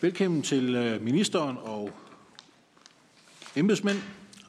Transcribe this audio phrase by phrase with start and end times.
[0.00, 1.90] Velkommen til øh, ministeren og
[3.56, 3.98] embedsmænd,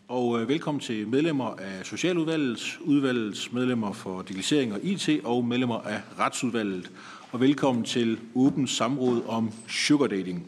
[0.07, 5.82] og øh, velkommen til medlemmer af Socialudvalget, udvalgets medlemmer for digitalisering og IT og medlemmer
[5.82, 6.92] af Retsudvalget.
[7.32, 10.47] Og velkommen til åben samråd om sugar dating.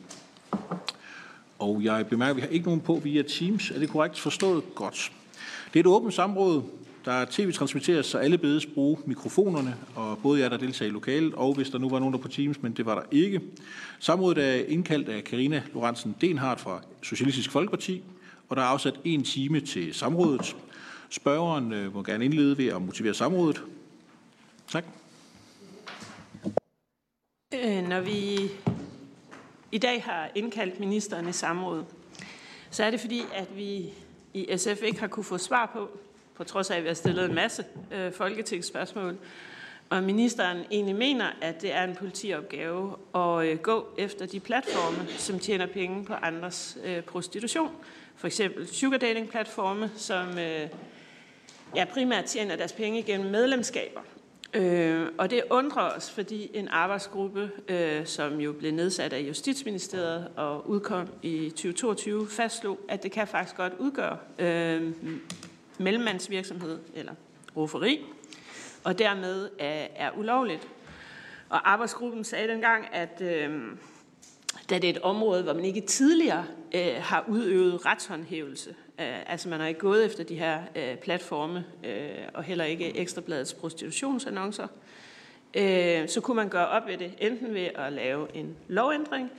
[1.59, 3.71] Og jeg bemærker, at vi har ikke nogen på via Teams.
[3.71, 4.63] Er det korrekt forstået?
[4.75, 5.11] Godt.
[5.73, 6.61] Det er et åbent samråd,
[7.05, 11.53] der tv-transmitteres, så alle bedes bruge mikrofonerne, og både jer, der deltager i lokalet, og
[11.53, 13.41] hvis der nu var nogen, der på Teams, men det var der ikke.
[13.99, 18.03] Samrådet er indkaldt af Karina Lorentzen Denhardt fra Socialistisk Folkeparti,
[18.49, 20.55] og der er afsat en time til samrådet.
[21.09, 23.63] Spørgeren øh, må gerne indlede ved at motivere samrådet.
[24.67, 24.85] Tak.
[27.53, 28.39] Øh, når vi
[29.71, 31.83] i dag har indkaldt ministeren i samråd,
[32.69, 33.93] så er det fordi, at vi
[34.33, 35.89] i SF ikke har kunne få svar på,
[36.41, 39.17] på trods af, at vi har stillet en masse øh, folketingsspørgsmål,
[39.89, 45.07] og ministeren egentlig mener, at det er en politiopgave at øh, gå efter de platforme,
[45.07, 47.71] som tjener penge på andres øh, prostitution.
[48.15, 50.67] For eksempel sugar dating platforme, som øh,
[51.75, 54.01] ja, primært tjener deres penge gennem medlemskaber.
[54.53, 60.27] Øh, og det undrer os, fordi en arbejdsgruppe, øh, som jo blev nedsat af Justitsministeriet
[60.35, 64.93] og udkom i 2022, fastslog, at det kan faktisk godt udgøre øh,
[65.81, 67.13] mellemmandsvirksomhed eller
[67.55, 68.05] roferi,
[68.83, 70.67] og dermed er, er ulovligt.
[71.49, 73.61] Og arbejdsgruppen sagde dengang, at øh,
[74.69, 78.69] da det er et område, hvor man ikke tidligere øh, har udøvet retshåndhævelse,
[78.99, 82.97] øh, altså man har ikke gået efter de her øh, platforme, øh, og heller ikke
[82.97, 84.67] Ekstrabladets prostitutionsannoncer,
[85.53, 89.31] øh, så kunne man gøre op ved det, enten ved at lave en lovændring,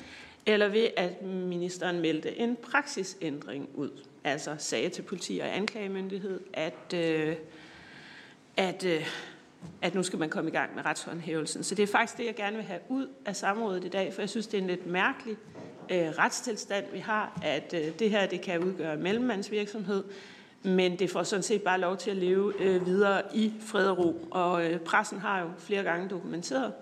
[0.46, 3.91] eller ved at ministeren meldte en praksisændring ud.
[4.25, 7.37] Altså sagde til politi og anklagemyndighed, at, øh,
[8.56, 9.06] at, øh,
[9.83, 11.65] at nu skal man komme i gang med retshåndhævelsen.
[11.65, 14.22] Så det er faktisk det, jeg gerne vil have ud af samrådet i dag, for
[14.22, 15.37] jeg synes, det er en lidt mærkelig
[15.91, 20.05] øh, retstilstand, vi har, at øh, det her det kan udgøre mellemmandsvirksomhed,
[20.62, 23.99] men det får sådan set bare lov til at leve øh, videre i fred og
[23.99, 24.28] ro.
[24.31, 26.72] Og øh, pressen har jo flere gange dokumenteret,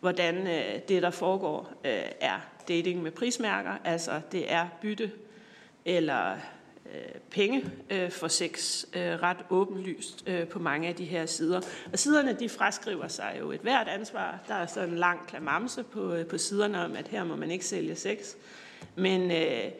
[0.00, 5.10] hvordan øh, det, der foregår, øh, er dating med prismærker, altså det er bytte
[5.84, 6.36] eller
[6.92, 11.60] Øh, penge øh, for sex øh, ret åbenlyst øh, på mange af de her sider.
[11.92, 14.38] Og siderne de fraskriver sig jo et hvert ansvar.
[14.48, 17.50] Der er sådan en lang klamamse på, øh, på siderne om, at her må man
[17.50, 18.18] ikke sælge sex.
[18.96, 19.72] Men øh,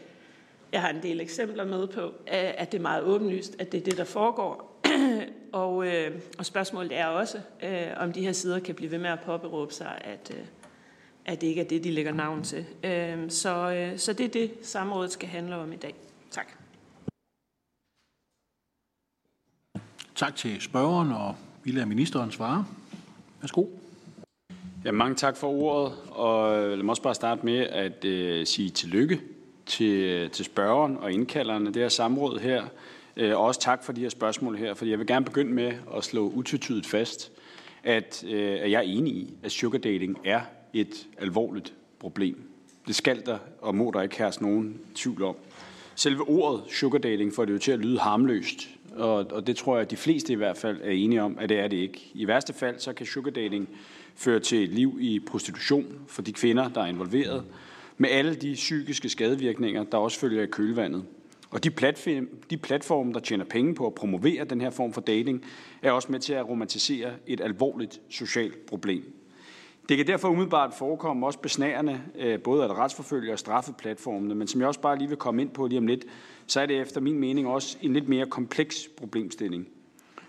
[0.73, 3.81] jeg har en del eksempler med på, øh, at det er meget åbenlyst, at det
[3.81, 4.81] er det, der foregår.
[5.53, 9.11] og, øh, og spørgsmålet er også, øh, om de her sider kan blive ved med
[9.11, 10.44] at påberåbe sig, at, øh,
[11.27, 12.65] at det ikke er det, de lægger navn til.
[12.84, 15.94] Øh, så, øh, så det er det, samrådet skal handle om i dag.
[20.22, 20.37] Tak.
[20.37, 22.65] Til spørgeren, og vi lader ministeren svare.
[23.41, 23.66] Værsgo.
[24.84, 28.47] Ja, mange tak for ordet, og øh, lad mig også bare starte med at øh,
[28.47, 29.21] sige tillykke
[29.66, 32.65] til, øh, til spørgeren og indkalderne det her samråd her.
[33.16, 35.72] Øh, og også tak for de her spørgsmål her, for jeg vil gerne begynde med
[35.97, 37.32] at slå utvetydigt fast,
[37.84, 40.41] at, øh, at jeg er enig i, at sugar dating er
[40.72, 42.50] et alvorligt problem.
[42.87, 45.37] Det skal der og må der ikke herske nogen tvivl om.
[45.94, 49.77] Selve ordet sugar dating får det jo til at lyde harmløst, og, og det tror
[49.77, 52.11] jeg, at de fleste i hvert fald er enige om, at det er det ikke.
[52.15, 53.69] I værste fald, så kan sugar dating
[54.15, 57.45] føre til et liv i prostitution for de kvinder, der er involveret,
[57.99, 61.05] med alle de psykiske skadevirkninger, der også følger i kølvandet.
[61.51, 65.01] Og de, platform, de platforme, der tjener penge på at promovere den her form for
[65.01, 65.45] dating,
[65.83, 69.13] er også med til at romantisere et alvorligt socialt problem.
[69.89, 74.49] Det kan derfor umiddelbart forekomme også besnærende, øh, både at retsforfølge og straffe platformene, men
[74.49, 76.05] som jeg også bare lige vil komme ind på lige om lidt,
[76.53, 79.69] så er det efter min mening også en lidt mere kompleks problemstilling.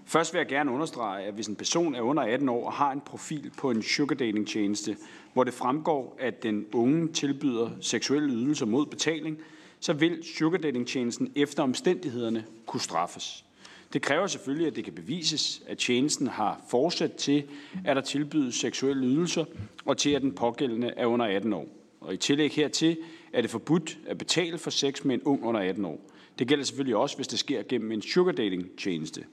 [0.05, 2.91] Først vil jeg gerne understrege, at hvis en person er under 18 år og har
[2.91, 4.97] en profil på en sugar dating tjeneste,
[5.33, 9.37] hvor det fremgår, at den unge tilbyder seksuelle ydelser mod betaling,
[9.79, 13.45] så vil sugar dating tjenesten efter omstændighederne kunne straffes.
[13.93, 17.43] Det kræver selvfølgelig, at det kan bevises, at tjenesten har fortsat til,
[17.85, 19.45] at der tilbydes seksuelle ydelser,
[19.85, 21.67] og til, at den pågældende er under 18 år.
[22.01, 22.97] Og i tillæg hertil
[23.33, 26.12] er det forbudt at betale for sex med en ung under 18 år.
[26.39, 29.23] Det gælder selvfølgelig også, hvis det sker gennem en sugar dating tjeneste.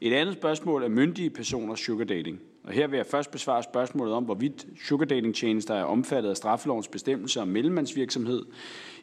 [0.00, 2.40] Et andet spørgsmål er myndige personers sugar dating.
[2.64, 6.36] Og her vil jeg først besvare spørgsmålet om, hvorvidt sugar dating tjenester er omfattet af
[6.36, 8.42] straffelovens bestemmelser om mellemmandsvirksomhed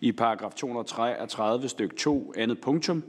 [0.01, 3.03] i paragraf 233 stykke 2 andet punktum.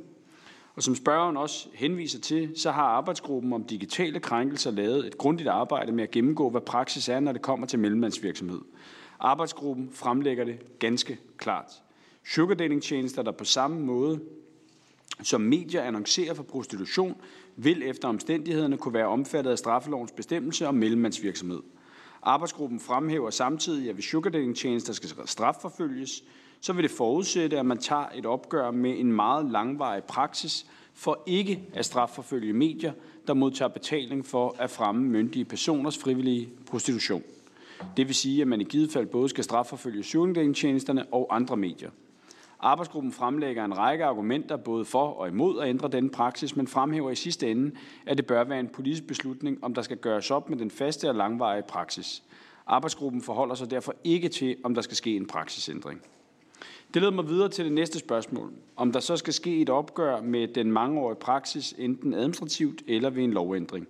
[0.75, 5.49] Og som spørgeren også henviser til, så har arbejdsgruppen om digitale krænkelser lavet et grundigt
[5.49, 8.61] arbejde med at gennemgå, hvad praksis er, når det kommer til mellemmandsvirksomhed.
[9.21, 11.83] Arbejdsgruppen fremlægger det ganske klart.
[12.25, 14.21] Sugardating-tjenester, der på samme måde
[15.23, 17.17] som medier annoncerer for prostitution,
[17.57, 21.61] vil efter omstændighederne kunne være omfattet af straffelovens bestemmelse om mellemmandsvirksomhed.
[22.23, 26.25] Arbejdsgruppen fremhæver samtidig, at hvis sugardating-tjenester skal strafforfølges,
[26.61, 31.23] så vil det forudsætte, at man tager et opgør med en meget langvarig praksis for
[31.27, 32.93] ikke at strafforfølge medier,
[33.27, 37.23] der modtager betaling for at fremme myndige personers frivillige prostitution.
[37.97, 41.91] Det vil sige, at man i givet fald både skal strafforfølge sugardating-tjenesterne og andre medier.
[42.63, 47.11] Arbejdsgruppen fremlægger en række argumenter både for og imod at ændre denne praksis, men fremhæver
[47.11, 47.73] i sidste ende,
[48.07, 51.09] at det bør være en politisk beslutning, om der skal gøres op med den faste
[51.09, 52.23] og langvarige praksis.
[52.67, 56.03] Arbejdsgruppen forholder sig derfor ikke til, om der skal ske en praksisændring.
[56.95, 58.53] Det leder mig videre til det næste spørgsmål.
[58.77, 63.25] Om der så skal ske et opgør med den mangeårige praksis, enten administrativt eller ved
[63.25, 63.89] en lovændring.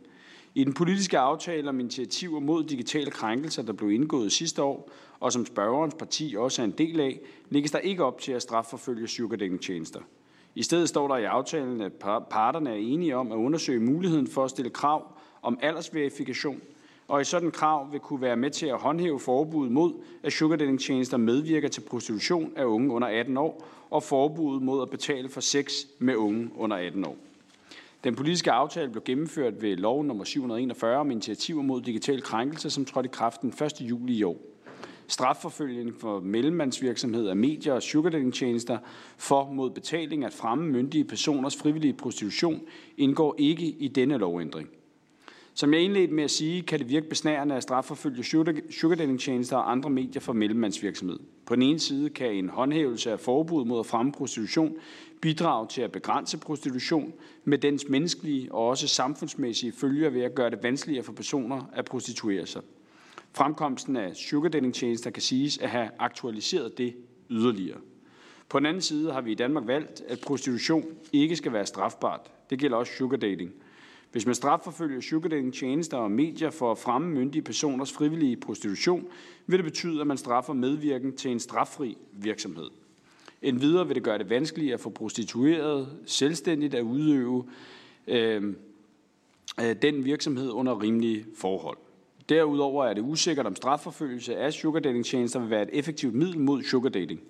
[0.54, 4.90] I den politiske aftale om initiativer mod digitale krænkelser, der blev indgået sidste år,
[5.20, 7.20] og som spørgerens parti også er en del af,
[7.50, 10.00] lægges der ikke op til at strafforfølge sugardating-tjenester.
[10.54, 11.92] I stedet står der i aftalen, at
[12.30, 15.06] parterne er enige om at undersøge muligheden for at stille krav
[15.42, 16.60] om aldersverifikation,
[17.08, 21.16] og i sådan krav vil kunne være med til at håndhæve forbuddet mod, at sugardating-tjenester
[21.16, 25.72] medvirker til prostitution af unge under 18 år, og forbuddet mod at betale for sex
[25.98, 27.16] med unge under 18 år.
[28.04, 32.84] Den politiske aftale blev gennemført ved lov nummer 741 om initiativer mod digital krænkelse, som
[32.84, 33.72] trådte i kraft den 1.
[33.80, 34.49] juli i år.
[35.10, 38.78] Strafforfølgning for mellemmandsvirksomhed af medier og sugardating-tjenester
[39.18, 42.60] for mod betaling at fremme myndige personers frivillige prostitution
[42.96, 44.68] indgår ikke i denne lovændring.
[45.54, 48.24] Som jeg indledte med at sige, kan det virke besnærende at strafforfølge
[48.70, 51.18] sugardating-tjenester og andre medier for mellemmandsvirksomhed.
[51.46, 54.76] På den ene side kan en håndhævelse af forbud mod at fremme prostitution
[55.20, 57.12] bidrage til at begrænse prostitution
[57.44, 61.84] med dens menneskelige og også samfundsmæssige følger ved at gøre det vanskeligere for personer at
[61.84, 62.62] prostituere sig.
[63.32, 66.94] Fremkomsten af sugardating-tjenester kan siges at have aktualiseret det
[67.30, 67.78] yderligere.
[68.48, 72.30] På den anden side har vi i Danmark valgt, at prostitution ikke skal være strafbart.
[72.50, 73.52] Det gælder også sugardating.
[74.12, 79.06] Hvis man strafforfølger sugardating-tjenester og medier for at fremme myndige personers frivillige prostitution,
[79.46, 82.70] vil det betyde, at man straffer medvirken til en straffri virksomhed.
[83.42, 87.44] Endvidere vil det gøre det vanskeligere for prostituerede selvstændigt at udøve
[88.06, 88.54] øh,
[89.60, 91.78] øh den virksomhed under rimelige forhold.
[92.30, 97.20] Derudover er det usikkert, om strafforfølgelse af sugardating-tjenester vil være et effektivt middel mod sugardating.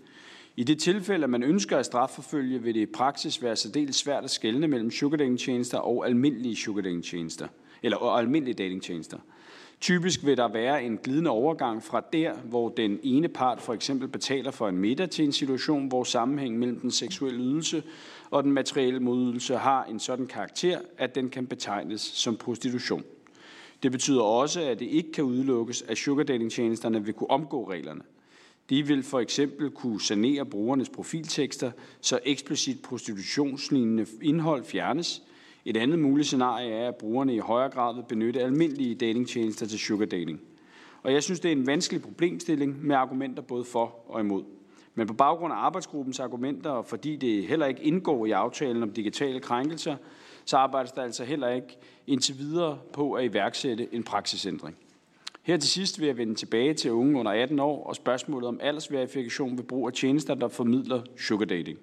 [0.57, 4.25] I det tilfælde, at man ønsker at strafforfølge, vil det i praksis være særdeles svært
[4.25, 7.49] at skelne mellem sugardating-tjenester og almindelige sugardating-tjenester,
[7.83, 9.19] eller og almindelige datingtjenester.
[9.81, 14.09] Typisk vil der være en glidende overgang fra der, hvor den ene part for eksempel
[14.09, 17.83] betaler for en middag til en situation, hvor sammenhængen mellem den seksuelle ydelse
[18.31, 23.05] og den materielle modydelse har en sådan karakter, at den kan betegnes som prostitution.
[23.83, 28.03] Det betyder også, at det ikke kan udelukkes, at sugardating-tjenesterne vil kunne omgå reglerne.
[28.71, 35.23] De vil for eksempel kunne sanere brugernes profiltekster, så eksplicit prostitutionslignende indhold fjernes.
[35.65, 39.79] Et andet muligt scenarie er, at brugerne i højere grad vil benytte almindelige datingtjenester til
[39.79, 40.41] sugardating.
[41.03, 44.45] Og jeg synes, det er en vanskelig problemstilling med argumenter både for og imod.
[44.95, 48.91] Men på baggrund af arbejdsgruppens argumenter, og fordi det heller ikke indgår i aftalen om
[48.91, 49.97] digitale krænkelser,
[50.51, 54.77] så arbejdes der altså heller ikke indtil videre på at iværksætte en praksisændring.
[55.43, 58.59] Her til sidst vil jeg vende tilbage til unge under 18 år og spørgsmålet om
[58.63, 61.79] aldersverifikation ved brug af tjenester, der formidler sugardating.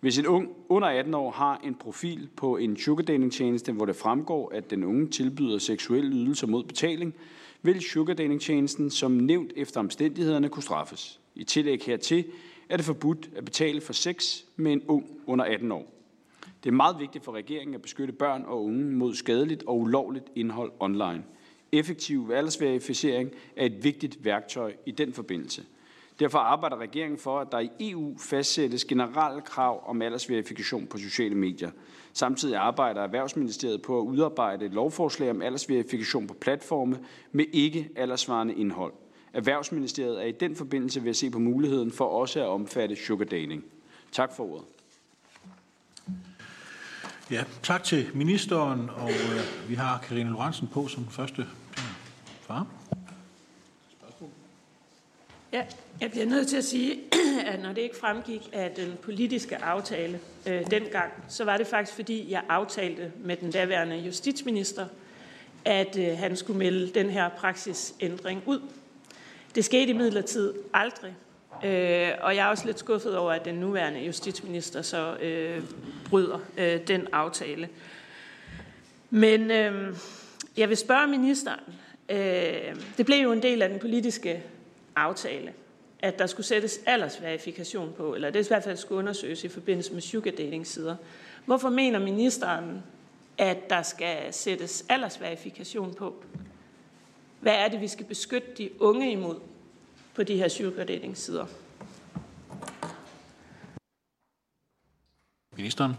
[0.00, 4.52] Hvis en ung under 18 år har en profil på en sugardating-tjeneste, hvor det fremgår,
[4.54, 7.14] at den unge tilbyder seksuelle ydelser mod betaling,
[7.62, 11.20] vil sugardating-tjenesten som nævnt efter omstændighederne kunne straffes.
[11.34, 12.24] I tillæg hertil
[12.68, 15.97] er det forbudt at betale for sex med en ung under 18 år.
[16.64, 20.26] Det er meget vigtigt for regeringen at beskytte børn og unge mod skadeligt og ulovligt
[20.34, 21.24] indhold online.
[21.72, 25.64] Effektiv aldersverificering er et vigtigt værktøj i den forbindelse.
[26.18, 31.34] Derfor arbejder regeringen for, at der i EU fastsættes generelle krav om aldersverifikation på sociale
[31.34, 31.70] medier.
[32.12, 36.98] Samtidig arbejder Erhvervsministeriet på at udarbejde et lovforslag om aldersverifikation på platforme
[37.32, 38.92] med ikke aldersvarende indhold.
[39.32, 43.64] Erhvervsministeriet er i den forbindelse ved at se på muligheden for også at omfatte sugardating.
[44.12, 44.64] Tak for ordet.
[47.30, 51.46] Ja, tak til ministeren, og øh, vi har Karine Lorentzen på som første
[52.40, 52.66] far.
[55.52, 55.64] Ja,
[56.00, 56.98] jeg bliver nødt til at sige,
[57.52, 61.96] at når det ikke fremgik af den politiske aftale øh, dengang, så var det faktisk,
[61.96, 64.86] fordi jeg aftalte med den daværende justitsminister,
[65.64, 68.60] at øh, han skulle melde den her praksisændring ud.
[69.54, 71.14] Det skete imidlertid aldrig,
[71.64, 75.62] øh, og jeg er også lidt skuffet over, at den nuværende justitsminister så øh,
[76.10, 77.68] bryder øh, den aftale.
[79.10, 79.96] Men øh,
[80.56, 81.60] jeg vil spørge ministeren,
[82.08, 84.42] øh, det blev jo en del af den politiske
[84.96, 85.52] aftale,
[86.00, 89.92] at der skulle sættes aldersverifikation på, eller det i hvert fald skulle undersøges i forbindelse
[89.92, 90.96] med sugardating-sider.
[91.44, 92.82] Hvorfor mener ministeren,
[93.38, 96.14] at der skal sættes aldersverifikation på?
[97.40, 99.36] Hvad er det, vi skal beskytte de unge imod
[100.18, 101.46] på de her sugar dating sider?
[105.56, 105.92] Ministeren.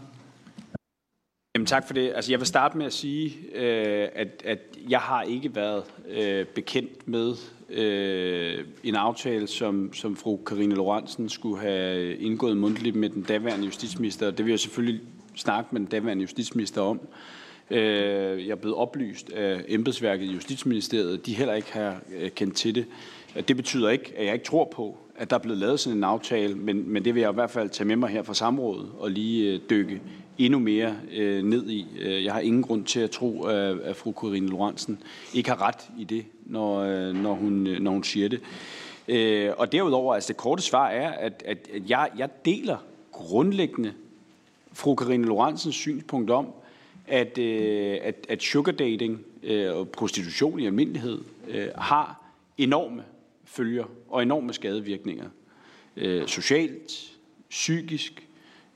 [1.54, 2.12] Jamen, tak for det.
[2.14, 4.58] Altså, jeg vil starte med at sige, øh, at, at
[4.88, 7.34] jeg har ikke været øh, bekendt med
[7.68, 13.64] øh, en aftale, som, som fru Karine Lorentzen skulle have indgået mundtligt med den daværende
[13.64, 14.30] justitsminister.
[14.30, 15.00] Det vil jeg selvfølgelig
[15.36, 17.00] snakke med den daværende justitsminister om.
[17.70, 21.26] Øh, jeg er blevet oplyst af embedsværket i Justitsministeriet.
[21.26, 22.86] De heller ikke har øh, kendt til det.
[23.48, 26.04] Det betyder ikke, at jeg ikke tror på, at der er blevet lavet sådan en
[26.04, 28.90] aftale, men, men det vil jeg i hvert fald tage med mig her fra samrådet
[28.98, 30.00] og lige øh, dykke
[30.38, 31.86] endnu mere øh, ned i.
[32.00, 35.02] Øh, jeg har ingen grund til at tro, at, at fru Corinne Lorentzen
[35.34, 38.40] ikke har ret i det, når, øh, når, hun, når hun siger det.
[39.08, 42.76] Øh, og derudover, altså det korte svar er, at, at, at jeg, jeg deler
[43.12, 43.92] grundlæggende
[44.72, 46.46] fru Karine Lorentzens synspunkt om,
[47.06, 51.18] at, øh, at, at sugar dating øh, og prostitution i almindelighed
[51.48, 52.22] øh, har
[52.58, 53.02] enorme
[53.50, 55.28] følger og enorme skadevirkninger.
[55.96, 57.12] Øh, socialt,
[57.50, 58.26] psykisk,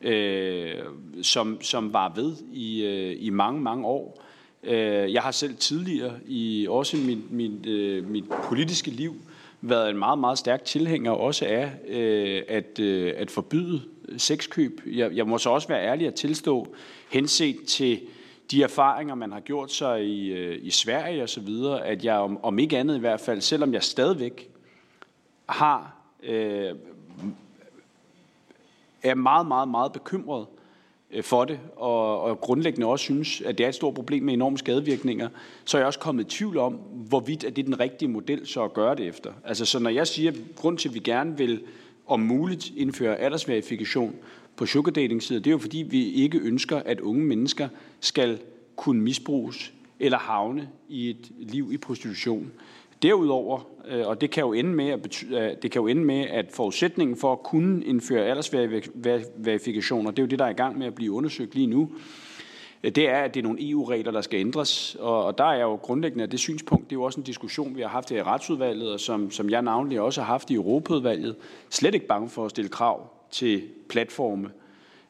[0.01, 0.75] øh,
[1.23, 4.23] som, som var ved i, øh, i mange, mange år.
[4.63, 9.17] Øh, jeg har selv tidligere, i også mit, mit, øh, mit politiske liv,
[9.61, 13.83] været en meget, meget stærk tilhænger også af øh, at, øh, at forbyde
[14.17, 14.81] sexkøb.
[14.87, 16.75] Jeg, jeg må så også være ærlig at tilstå,
[17.11, 18.01] henset til
[18.51, 22.15] de erfaringer, man har gjort sig i, øh, i Sverige og så videre, at jeg
[22.15, 24.54] om, om ikke andet i hvert fald, selvom jeg stadigvæk
[25.47, 26.75] har øh,
[29.03, 30.47] er meget, meget, meget bekymret
[31.11, 34.35] øh, for det, og, og grundlæggende også synes, at det er et stort problem med
[34.35, 35.29] enorme skadevirkninger,
[35.65, 36.73] så er jeg også kommet i tvivl om,
[37.09, 39.33] hvorvidt er det den rigtige model så at gøre det efter.
[39.45, 41.63] Altså, så når jeg siger, at grund til, at vi gerne vil
[42.07, 44.15] om muligt indføre aldersverifikation
[44.57, 47.69] på sugar dating sider, det er jo fordi, vi ikke ønsker, at unge mennesker
[48.01, 48.39] skal
[48.77, 52.53] kunne misbruges eller havne i et liv i prostitution.
[53.05, 56.05] Derudover, øh, og det kan jo ende med at, betyde, øh, det kan jo ende
[56.05, 60.55] med, at forudsætningen for at kunne indføre aldersverifikationer, det er jo det, der er i
[60.55, 61.91] gang med at blive undersøgt lige nu,
[62.85, 64.97] øh, det er, at det er nogle EU-regler, der skal ændres.
[65.01, 67.77] Og, og der er jo grundlæggende af det synspunkt, det er jo også en diskussion,
[67.77, 70.55] vi har haft her i retsudvalget, og som, som jeg navnlig også har haft i
[70.55, 71.37] Europaudvalget,
[71.71, 74.64] slet ikke bange for at stille krav til platforme øh,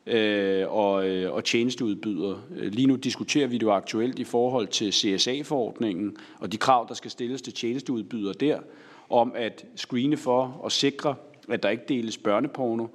[0.07, 2.41] øh, og øh, og tjenesteudbydere.
[2.51, 6.95] Lige nu diskuterer vi det jo aktuelt i forhold til CSA-forordningen og de krav, der
[6.95, 8.59] skal stilles til tjenesteudbydere der,
[9.11, 11.15] om at screene for og sikre,
[11.49, 12.87] at der ikke deles børneporno.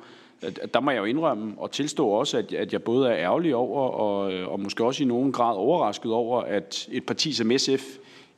[0.73, 3.89] Der må jeg jo indrømme og tilstå også, at, at jeg både er ærgerlig over
[3.89, 7.83] og, øh, og måske også i nogen grad overrasket over, at et parti som SF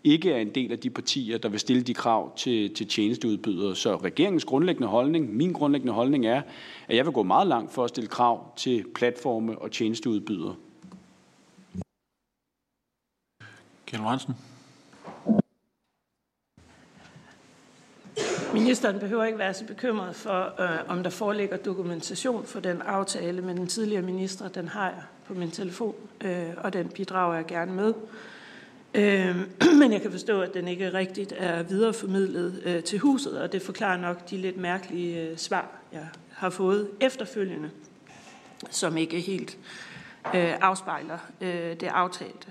[0.04, 3.76] ikke er en del af de partier, der vil stille de krav til, til tjenesteudbydere.
[3.76, 6.42] Så regeringens grundlæggende holdning, min grundlæggende holdning er,
[6.88, 10.56] at jeg vil gå meget langt for at stille krav til platforme og tjenesteudbydere.
[13.86, 14.36] Kjell Hansen.
[18.54, 23.42] Ministeren behøver ikke være så bekymret for, øh, om der foreligger dokumentation for den aftale
[23.42, 24.48] med den tidligere minister.
[24.48, 27.94] Den har jeg på min telefon, øh, og den bidrager jeg gerne med.
[28.94, 29.36] Øh,
[29.80, 33.62] men jeg kan forstå, at den ikke rigtigt er videreformidlet øh, til huset, og det
[33.62, 37.70] forklarer nok de lidt mærkelige øh, svar, jeg har fået efterfølgende,
[38.70, 39.58] som ikke helt
[40.26, 42.48] øh, afspejler øh, det aftalte.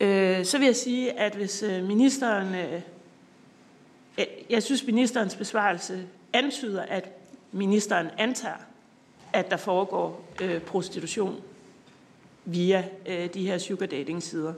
[0.00, 2.54] Øh, så vil jeg sige, at hvis øh, ministeren...
[2.54, 2.80] Øh,
[4.50, 7.08] jeg synes, ministerens besvarelse antyder, at
[7.52, 8.56] ministeren antager,
[9.32, 11.40] at der foregår øh, prostitution
[12.44, 14.52] via øh, de her sugar dating sider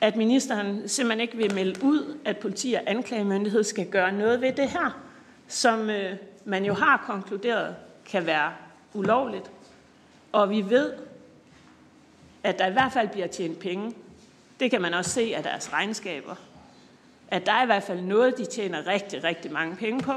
[0.00, 4.52] At ministeren simpelthen ikke vil melde ud, at politi og anklagemyndighed skal gøre noget ved
[4.52, 5.00] det her,
[5.48, 8.52] som øh, man jo har konkluderet kan være
[8.94, 9.50] ulovligt.
[10.32, 10.92] Og vi ved,
[12.42, 13.94] at der i hvert fald bliver tjent penge.
[14.60, 16.34] Det kan man også se af deres regnskaber.
[17.34, 20.12] At der er i hvert fald noget, de tjener rigtig, rigtig mange penge på.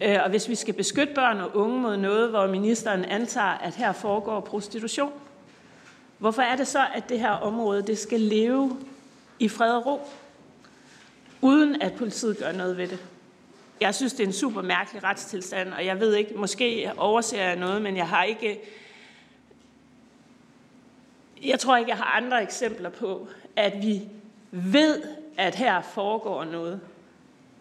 [0.00, 3.74] Øh, og hvis vi skal beskytte børn og unge mod noget, hvor ministeren antager, at
[3.74, 5.12] her foregår prostitution,
[6.18, 8.78] hvorfor er det så, at det her område det skal leve
[9.38, 10.00] i fred og ro,
[11.40, 12.98] uden at politiet gør noget ved det?
[13.80, 17.56] Jeg synes, det er en super mærkelig retstilstand, og jeg ved ikke, måske overser jeg
[17.56, 18.60] noget, men jeg har ikke...
[21.44, 24.02] Jeg tror ikke, jeg har andre eksempler på, at vi
[24.50, 25.02] ved,
[25.36, 26.80] at her foregår noget,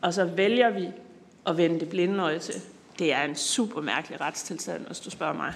[0.01, 0.87] og så vælger vi
[1.47, 2.61] at vende det blinde øje til.
[2.99, 5.53] Det er en super mærkelig retstilstand, hvis du spørger mig.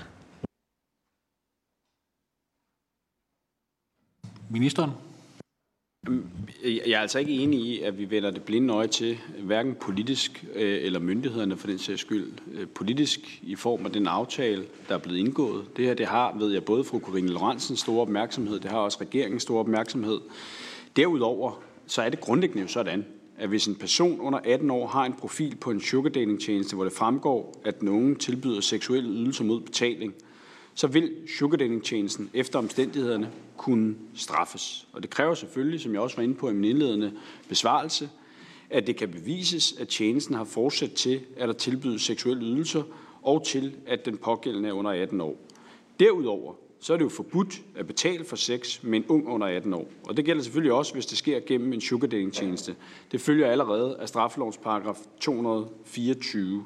[4.49, 4.91] Ministeren?
[6.63, 10.45] Jeg er altså ikke enig i, at vi vender det blinde øje til, hverken politisk
[10.53, 12.31] øh, eller myndighederne for den sags skyld.
[12.51, 15.77] Øh, politisk i form af den aftale, der er blevet indgået.
[15.77, 18.97] Det her det har, ved jeg, både fru Corinne Lorentzen store opmærksomhed, det har også
[19.01, 20.19] regeringen stor opmærksomhed.
[20.95, 23.05] Derudover så er det grundlæggende jo sådan,
[23.37, 26.93] at hvis en person under 18 år har en profil på en sugardating-tjeneste, hvor det
[26.93, 30.13] fremgår, at den unge tilbyder seksuelle ydelser mod betaling,
[30.73, 34.87] så vil sugardating-tjenesten efter omstændighederne kunne straffes.
[34.93, 37.13] Og det kræver selvfølgelig, som jeg også var inde på i min indledende
[37.49, 38.09] besvarelse,
[38.69, 42.83] at det kan bevises, at tjenesten har fortsat til, at der tilbydes seksuelle ydelser,
[43.21, 45.37] og til, at den pågældende er under 18 år.
[45.99, 46.53] Derudover
[46.85, 49.87] så er det jo forbudt at betale for sex med en ung under 18 år.
[50.07, 52.75] Og det gælder selvfølgelig også, hvis det sker gennem en sugardating-tjeneste.
[53.11, 56.65] Det følger allerede af straffelovens paragraf 224.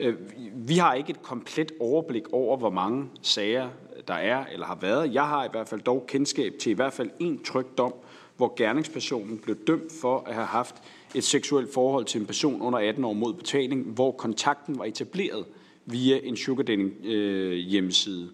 [0.00, 0.14] Øh,
[0.54, 3.68] vi har ikke et komplet overblik over, hvor mange sager
[4.08, 5.14] der er eller har været.
[5.14, 7.94] Jeg har i hvert fald dog kendskab til i hvert fald en tryg dom,
[8.36, 10.74] hvor gerningspersonen blev dømt for at have haft
[11.14, 15.44] et seksuelt forhold til en person under 18 år mod betaling, hvor kontakten var etableret
[15.86, 18.30] via en sugardating øh, hjemmeside.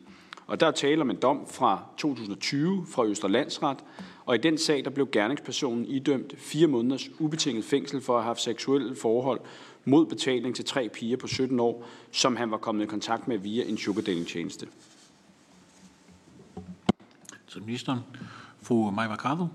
[0.46, 3.84] Og der taler man dom fra 2020 fra Østre Landsret,
[4.26, 8.28] og i den sag der blev gerningspersonen idømt fire måneders ubetinget fængsel for at have
[8.28, 9.40] haft seksuelle forhold
[9.84, 13.38] mod betaling til tre piger på 17 år, som han var kommet i kontakt med
[13.38, 14.68] via en sugardating-tjeneste.
[17.46, 18.00] Så ministeren.
[18.62, 19.46] Fru Maja Mercado.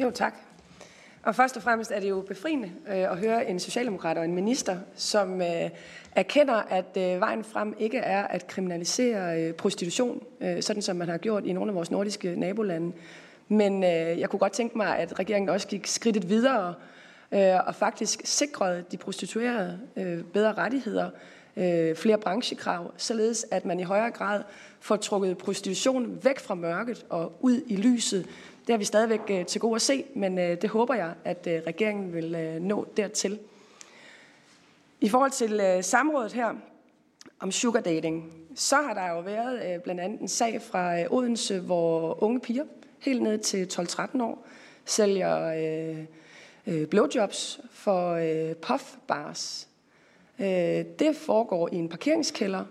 [0.00, 0.51] Jo, tak.
[1.22, 4.34] Og først og fremmest er det jo befriende øh, at høre en socialdemokrat og en
[4.34, 5.70] minister, som øh,
[6.16, 10.22] erkender, at øh, vejen frem ikke er at kriminalisere prostitution,
[10.60, 12.92] sådan som man har gjort i nogle af vores nordiske nabolande.
[13.48, 16.74] Men jeg kunne godt tænke mig, at regeringen også gik skridtet videre
[17.66, 19.78] og faktisk sikrede de prostituerede
[20.32, 21.10] bedre rettigheder,
[21.94, 24.42] flere branchekrav, således at man i højere grad
[24.80, 28.26] får trukket prostitution væk fra mørket og ud i lyset.
[28.66, 31.46] Det har vi stadigvæk øh, til gode at se, men øh, det håber jeg, at
[31.46, 33.38] øh, regeringen vil nå dertil.
[35.00, 36.54] I forhold til samrådet her
[37.40, 42.22] om sugar dating, så har der jo været blandt andet en sag fra Odense, hvor
[42.22, 42.64] unge piger,
[42.98, 44.46] helt ned til 12-13 år,
[44.84, 45.46] sælger
[46.66, 49.68] øh, blowjobs for øh, puffbars.
[50.38, 52.64] Øh, det foregår i en parkeringskælder,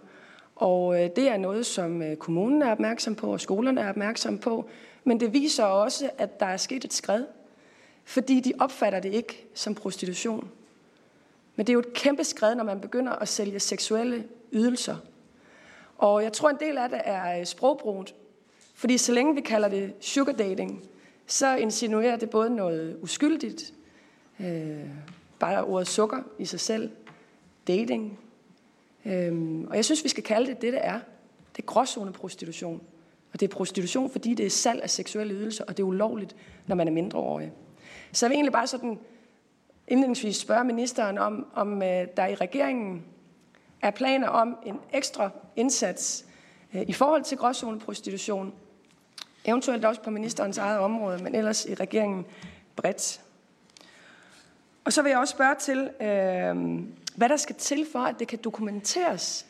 [0.55, 4.37] og øh, det er noget, som øh, kommunen er opmærksom på, og skolerne er opmærksom
[4.37, 4.69] på.
[5.03, 7.25] Men det viser også, at der er sket et skred,
[8.03, 10.51] fordi de opfatter det ikke som prostitution.
[11.55, 14.97] Men det er jo et kæmpe skred, når man begynder at sælge seksuelle ydelser.
[15.97, 18.15] Og jeg tror, en del af det er øh, sprogbruget.
[18.73, 20.83] Fordi så længe vi kalder det sugar dating,
[21.27, 23.73] så insinuerer det både noget uskyldigt,
[24.39, 24.85] øh,
[25.39, 26.91] bare ordet sukker i sig selv,
[27.67, 28.19] dating.
[29.05, 30.99] Øh, og jeg synes, vi skal kalde det det, det er.
[31.55, 32.81] Det er gråzone prostitution.
[33.33, 36.35] Og det er prostitution, fordi det er salg af seksuelle ydelser, og det er ulovligt,
[36.67, 37.51] når man er mindreårig.
[38.11, 38.99] Så jeg vil egentlig bare sådan
[39.87, 43.03] indledningsvis spørge ministeren om, om øh, der i regeringen
[43.81, 46.25] er planer om en ekstra indsats
[46.73, 48.53] øh, i forhold til gråzoneprostitution,
[49.45, 52.25] eventuelt også på ministerens eget område, men ellers i regeringen
[52.75, 53.21] bredt.
[54.83, 56.81] Og så vil jeg også spørge til, øh,
[57.15, 59.45] hvad der skal til for, at det kan dokumenteres,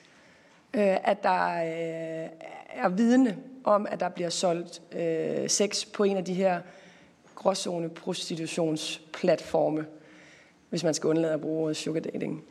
[0.74, 2.30] øh, at der øh,
[2.70, 6.62] er vidne om, at der bliver solgt øh, sex på en af de her
[7.36, 9.86] gråzone prostitutionsplatforme
[10.72, 12.44] hvis man skal undlade at bruge ordet sugar dating.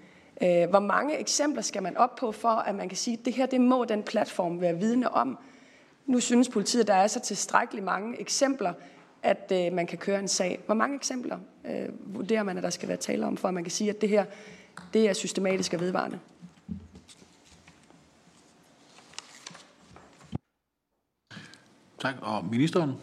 [0.43, 3.33] Øh, hvor mange eksempler skal man op på, for at man kan sige, at det
[3.33, 5.39] her det må den platform være vidne om?
[6.07, 8.73] Nu synes politiet, at der er så tilstrækkeligt mange eksempler,
[9.23, 10.61] at øh, man kan køre en sag.
[10.67, 13.65] Hvor mange eksempler øh, vurderer man, at der skal være tale om, for at man
[13.65, 14.25] kan sige, at det her
[14.95, 16.19] det er systematisk og vedvarende?
[22.01, 22.15] Tak.
[22.21, 22.95] Og ministeren?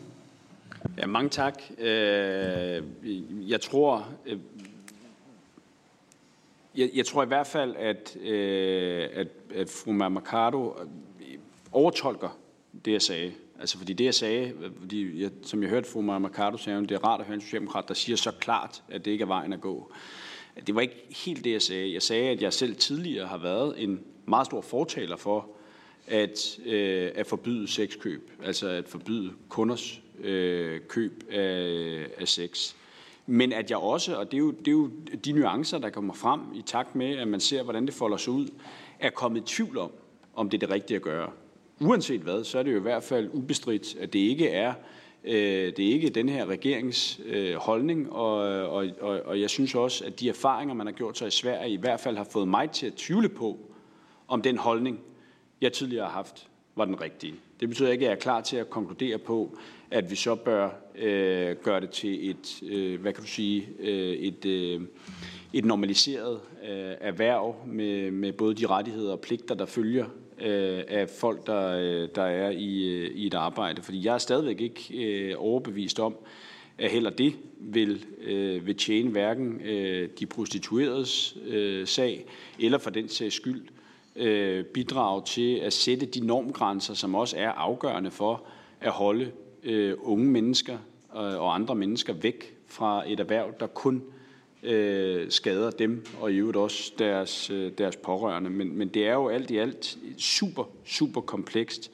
[0.97, 1.61] Ja, mange tak.
[1.77, 2.83] Øh,
[3.49, 4.39] jeg tror, øh,
[6.75, 10.75] jeg, jeg tror i hvert fald, at, øh, at, at fru Mercado
[11.71, 12.37] overtolker
[12.85, 13.31] det, jeg sagde.
[13.59, 17.05] Altså fordi det, jeg sagde, fordi jeg, som jeg hørte fru Mercado sige, det er
[17.05, 19.61] rart at høre en socialdemokrat, der siger så klart, at det ikke er vejen at
[19.61, 19.91] gå.
[20.67, 21.93] Det var ikke helt det, jeg sagde.
[21.93, 25.49] Jeg sagde, at jeg selv tidligere har været en meget stor fortaler for
[26.07, 32.73] at, øh, at forbyde sexkøb, altså at forbyde kunders øh, køb af, af sex.
[33.25, 34.89] Men at jeg også, og det er, jo, det er jo
[35.25, 38.33] de nuancer, der kommer frem i takt med, at man ser, hvordan det folder sig
[38.33, 38.47] ud,
[38.99, 39.91] er kommet i tvivl om,
[40.35, 41.29] om det er det rigtige at gøre.
[41.81, 44.73] Uanset hvad, så er det jo i hvert fald ubestridt, at det ikke er
[45.23, 48.35] øh, det er ikke den her regerings øh, holdning, og,
[48.69, 51.73] og, og, og jeg synes også, at de erfaringer, man har gjort sig i Sverige,
[51.73, 53.57] i hvert fald har fået mig til at tvivle på,
[54.27, 54.99] om den holdning,
[55.61, 57.33] jeg tidligere har haft, var den rigtige.
[57.59, 59.57] Det betyder ikke, at jeg er klar til at konkludere på,
[59.91, 64.13] at vi så bør øh, gøre det til et, øh, hvad kan du sige, øh,
[64.13, 64.81] et, øh,
[65.53, 70.05] et normaliseret øh, erhverv med, med både de rettigheder og pligter, der følger
[70.41, 73.81] øh, af folk, der, øh, der er i, øh, i et arbejde.
[73.81, 76.15] Fordi jeg er stadigvæk ikke øh, overbevist om,
[76.77, 82.25] at heller det vil, øh, vil tjene hverken øh, de prostitueredes øh, sag,
[82.59, 83.61] eller for den sags skyld
[84.17, 88.43] øh, bidrage til at sætte de normgrænser, som også er afgørende for
[88.81, 89.31] at holde
[89.63, 90.77] øh, unge mennesker
[91.15, 94.03] øh, og andre mennesker væk fra et erhverv, der kun
[94.63, 98.49] øh, skader dem og i øvrigt også deres, øh, deres pårørende.
[98.49, 101.91] Men, men det er jo alt i alt super, super komplekst.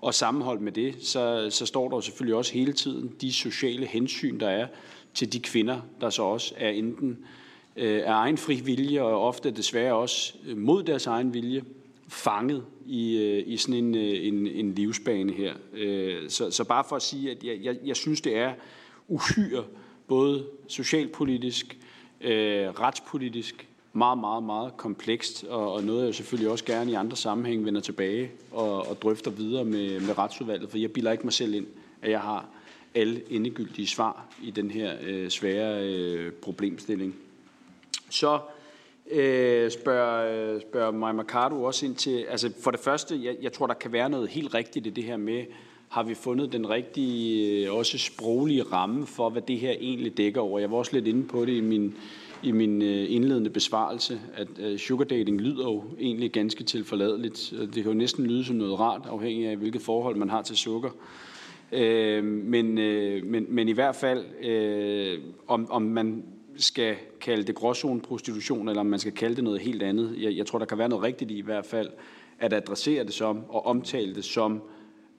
[0.00, 3.86] Og sammenholdt med det, så, så står der jo selvfølgelig også hele tiden de sociale
[3.86, 4.66] hensyn, der er
[5.14, 7.16] til de kvinder, der så også er enten øh,
[7.76, 11.62] Øh, af egen fri vilje og ofte desværre også øh, mod deres egen vilje
[12.08, 15.54] fanget i, øh, i sådan en, øh, en, en livsbane her.
[15.72, 18.52] Øh, så, så bare for at sige, at jeg, jeg, jeg synes, det er
[19.08, 19.64] uhyre
[20.08, 21.78] både socialpolitisk,
[22.20, 27.16] øh, retspolitisk, meget, meget, meget komplekst, og, og noget jeg selvfølgelig også gerne i andre
[27.16, 31.32] sammenhæng vender tilbage og, og drøfter videre med, med retsudvalget, for jeg bilder ikke mig
[31.32, 31.66] selv ind,
[32.02, 32.46] at jeg har
[32.94, 37.14] alle endegyldige svar i den her øh, svære øh, problemstilling.
[38.10, 38.38] Så
[39.10, 43.52] øh, spørger, øh, spørger Maja Mercado også ind til, altså for det første, jeg, jeg
[43.52, 45.44] tror, der kan være noget helt rigtigt i det her med,
[45.88, 50.40] har vi fundet den rigtige, øh, også sproglige ramme for, hvad det her egentlig dækker
[50.40, 50.58] over.
[50.58, 51.94] Jeg var også lidt inde på det i min,
[52.42, 57.52] i min øh, indledende besvarelse, at sugar dating lyder jo egentlig ganske tilforladeligt.
[57.60, 60.56] Det kan jo næsten lyde som noget rart, afhængig af hvilket forhold man har til
[60.56, 60.90] sukker.
[62.22, 62.74] men,
[63.30, 64.24] men, men i hvert fald,
[65.48, 66.24] om, om man
[66.62, 70.14] skal kalde det gråzoneprostitution, eller om man skal kalde det noget helt andet.
[70.18, 71.88] Jeg, jeg tror, der kan være noget rigtigt i i hvert fald,
[72.38, 74.62] at adressere det som, og omtale det som,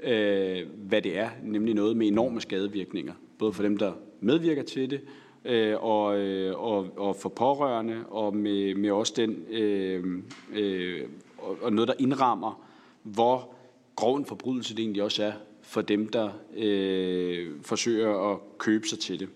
[0.04, 3.14] øh, hvad det er, nemlig noget med enorme skadevirkninger.
[3.38, 5.02] Både for dem, der medvirker til det,
[5.46, 10.04] øh, og, øh, og, og for pårørende, og med, med også den, øh,
[10.54, 11.02] øh,
[11.62, 12.68] og noget, der indrammer,
[13.04, 13.54] hvor
[13.96, 19.00] grov en forbrydelse det egentlig også er for dem, der øh, forsøger at købe sig
[19.00, 19.30] til det.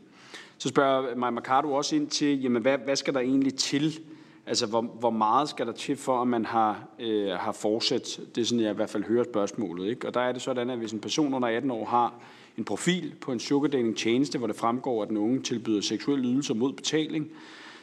[0.58, 4.00] Så spørger Maja Mercado også ind til, jamen hvad, hvad skal der egentlig til?
[4.48, 8.20] Altså, hvor, hvor meget skal der til, for at man har, øh, har fortsat?
[8.36, 9.89] Det er sådan, jeg i hvert fald hører spørgsmålet.
[9.89, 10.08] Ikke?
[10.08, 12.13] Og der er det sådan, at hvis en person under 18 år har
[12.58, 16.54] en profil på en sugardating tjeneste, hvor det fremgår, at den unge tilbyder seksuelle ydelser
[16.54, 17.32] mod betaling,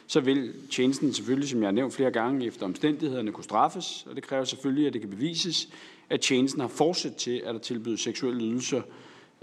[0.07, 4.15] så vil tjenesten selvfølgelig, som jeg har nævnt flere gange, efter omstændighederne kunne straffes, og
[4.15, 5.69] det kræver selvfølgelig, at det kan bevises,
[6.09, 8.81] at tjenesten har fortsat til, at der tilbydes seksuelle ydelser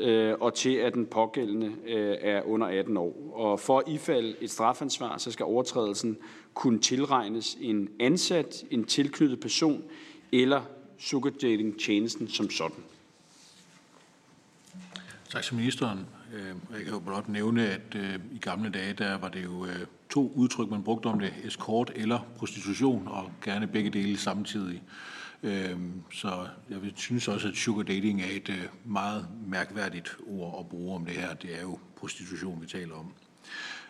[0.01, 3.33] øh, og til at den pågældende øh, er under 18 år.
[3.35, 6.17] Og for at ifalde et strafansvar, så skal overtrædelsen
[6.55, 9.83] kunne tilregnes en ansat, en tilknyttet person
[10.33, 10.63] eller
[10.99, 12.77] sugar dating tjenesten som sådan.
[15.31, 16.07] Tak til ministeren.
[16.35, 19.67] Øh, jeg kan jo blot nævne, at øh, i gamle dage, der var det jo
[19.67, 24.83] øh, to udtryk, man brugte om det, escort eller prostitution, og gerne begge dele samtidig.
[25.43, 30.69] Øhm, så jeg synes også, at sugar dating er et øh, meget mærkværdigt ord at
[30.69, 31.35] bruge om det her.
[31.35, 33.15] Det er jo prostitution, vi taler om.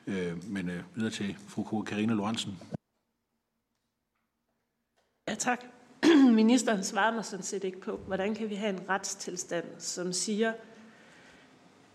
[0.07, 2.59] Øh, men øh, videre til fru Karina Lorentzen.
[5.29, 5.65] Ja, tak.
[6.41, 10.53] Ministeren svarer mig sådan set ikke på, hvordan kan vi have en retstilstand, som siger,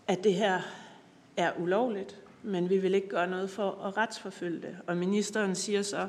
[0.06, 0.60] at det her
[1.36, 4.76] er ulovligt, men vi vil ikke gøre noget for at retsforfølge det.
[4.86, 6.08] Og ministeren siger så,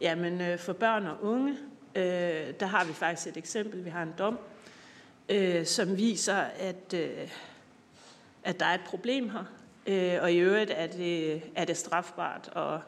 [0.00, 1.56] jamen øh, for børn og unge,
[1.94, 3.84] Øh, der har vi faktisk et eksempel.
[3.84, 4.38] Vi har en dom,
[5.28, 7.28] øh, som viser, at, øh,
[8.44, 9.44] at der er et problem her.
[9.86, 12.80] Øh, og i øvrigt er det, er det strafbart at,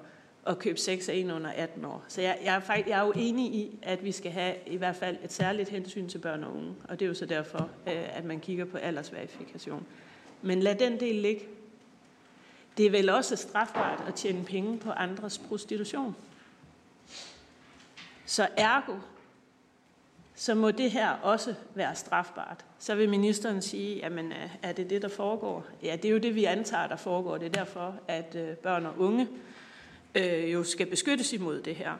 [0.46, 2.04] at købe sex af en under 18 år.
[2.08, 4.76] Så jeg, jeg, er faktisk, jeg er jo enig i, at vi skal have i
[4.76, 6.74] hvert fald et særligt hensyn til børn og unge.
[6.88, 9.86] Og det er jo så derfor, øh, at man kigger på aldersverifikation.
[10.42, 11.42] Men lad den del ligge.
[12.76, 16.16] Det er vel også strafbart at tjene penge på andres prostitution.
[18.26, 18.94] Så ergo,
[20.34, 22.64] så må det her også være strafbart.
[22.78, 25.66] Så vil ministeren sige, jamen øh, er det det, der foregår?
[25.82, 27.38] Ja, det er jo det, vi antager, der foregår.
[27.38, 29.28] Det er derfor, at øh, børn og unge
[30.14, 31.92] øh, jo skal beskyttes imod det her.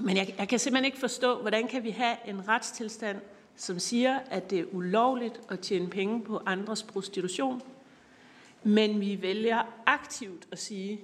[0.00, 3.20] Men jeg, jeg kan simpelthen ikke forstå, hvordan kan vi have en retstilstand,
[3.56, 7.62] som siger, at det er ulovligt at tjene penge på andres prostitution,
[8.62, 11.00] men vi vælger aktivt at sige,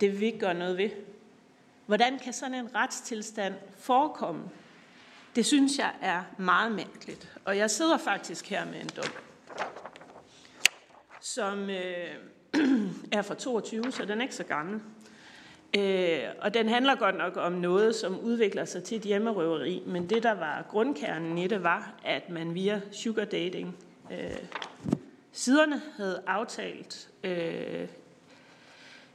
[0.00, 0.90] det vil vi ikke gøre noget ved.
[1.86, 4.42] Hvordan kan sådan en retstilstand forekomme?
[5.36, 7.38] Det synes jeg er meget mærkeligt.
[7.44, 9.12] Og jeg sidder faktisk her med en dom,
[11.20, 12.14] som øh,
[13.18, 14.80] er fra 22, så den er ikke så gammel.
[15.76, 20.10] Øh, og den handler godt nok om noget, som udvikler sig til et hjemmerøveri, men
[20.10, 23.76] det, der var grundkernen i det, var, at man via sugar dating
[24.12, 24.36] øh,
[25.32, 27.88] siderne havde aftalt øh,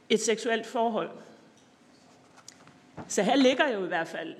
[0.08, 1.10] et seksuelt forhold.
[3.08, 4.34] Så her ligger jo i hvert fald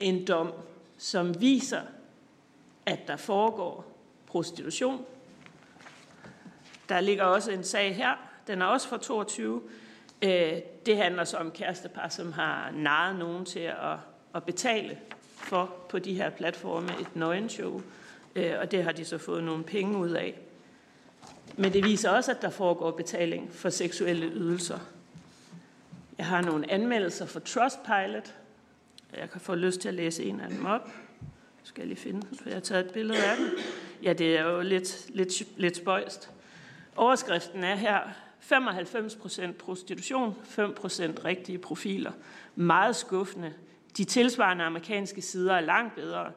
[0.00, 0.52] en dom,
[0.98, 1.80] som viser,
[2.86, 3.92] at der foregår
[4.26, 5.04] prostitution.
[6.88, 8.14] Der ligger også en sag her,
[8.46, 9.62] den er også fra 22.
[10.22, 10.52] Øh,
[10.86, 13.96] det handler så om kærestepar, som har naret nogen til at,
[14.34, 14.98] at betale
[15.36, 17.82] for på de her platforme et nøgenshow,
[18.34, 20.38] øh, og det har de så fået nogle penge ud af.
[21.56, 24.78] Men det viser også, at der foregår betaling for seksuelle ydelser.
[26.18, 28.34] Jeg har nogle anmeldelser for Trustpilot.
[29.16, 30.90] Jeg kan få lyst til at læse en af dem op.
[31.62, 33.48] Skal jeg lige finde den, for jeg har taget et billede af den.
[34.02, 36.30] Ja, det er jo lidt, lidt, lidt spøjst.
[36.96, 38.00] Overskriften er her,
[38.52, 42.12] 95% prostitution, 5% rigtige profiler.
[42.54, 43.52] Meget skuffende.
[43.96, 46.32] De tilsvarende amerikanske sider er langt bedre.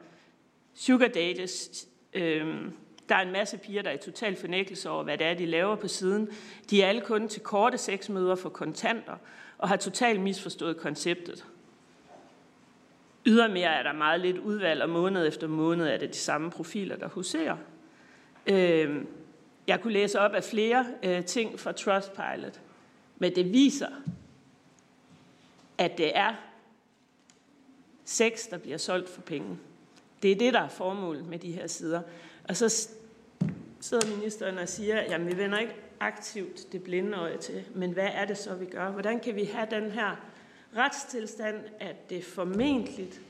[0.74, 2.46] Sugar dates, øh,
[3.08, 5.46] der er en masse piger, der er i total fornækkelse over, hvad det er, de
[5.46, 6.28] laver på siden.
[6.70, 9.16] De er alle kun til korte sexmøder for kontanter
[9.58, 11.44] og har totalt misforstået konceptet.
[13.26, 16.96] Ydermere er der meget lidt udvalg, og måned efter måned er det de samme profiler,
[16.96, 17.56] der huserer.
[18.46, 19.06] Øhm,
[19.66, 22.60] jeg kunne læse op af flere øh, ting fra Trustpilot,
[23.18, 23.88] men det viser,
[25.78, 26.34] at det er
[28.04, 29.58] sex, der bliver solgt for penge.
[30.22, 32.02] Det er det, der er formålet med de her sider.
[32.48, 32.88] Og så
[33.80, 38.08] sidder ministeren og siger, at vi vender ikke aktivt det blinde øje til, men hvad
[38.12, 38.90] er det så, vi gør?
[38.90, 40.16] Hvordan kan vi have den her
[40.76, 43.20] retstilstand, at det formentligt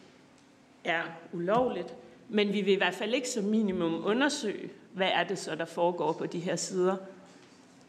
[0.85, 1.03] er
[1.33, 1.95] ulovligt,
[2.29, 5.65] men vi vil i hvert fald ikke som minimum undersøge, hvad er det så, der
[5.65, 6.97] foregår på de her sider.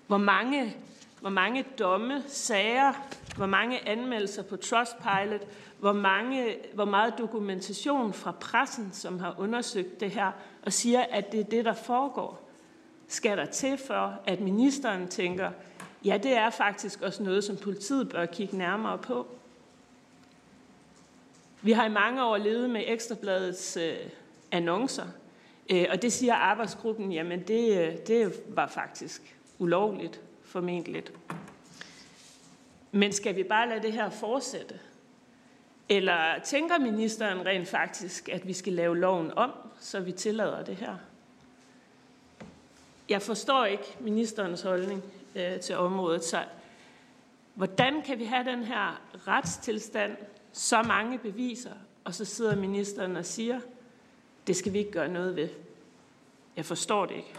[0.08, 0.76] Hvor mange,
[1.22, 2.94] hvor mange domme, sager,
[3.38, 5.48] hvor mange anmeldelser på Trustpilot,
[5.80, 10.32] hvor, mange, hvor meget dokumentation fra pressen, som har undersøgt det her,
[10.66, 12.46] og siger, at det er det, der foregår.
[13.08, 15.52] Skal der til for, at ministeren tænker,
[16.06, 19.28] ja, det er faktisk også noget, som politiet bør kigge nærmere på.
[21.62, 23.98] Vi har i mange år levet med Ekstrabladets øh,
[24.52, 25.06] annoncer,
[25.72, 31.04] øh, og det siger arbejdsgruppen, jamen det, øh, det var faktisk ulovligt, formentlig.
[32.91, 34.80] Men skal vi bare lade det her fortsætte?
[35.89, 40.76] Eller tænker ministeren rent faktisk, at vi skal lave loven om, så vi tillader det
[40.76, 40.96] her?
[43.10, 45.04] Jeg forstår ikke ministerens holdning
[45.36, 46.43] øh, til området, så
[47.54, 50.17] hvordan kan vi have den her retstilstand,
[50.52, 53.60] så mange beviser, og så sidder ministeren og siger,
[54.48, 55.50] det skal vi ikke gøre noget ved.
[56.56, 57.34] Jeg forstår det ikke.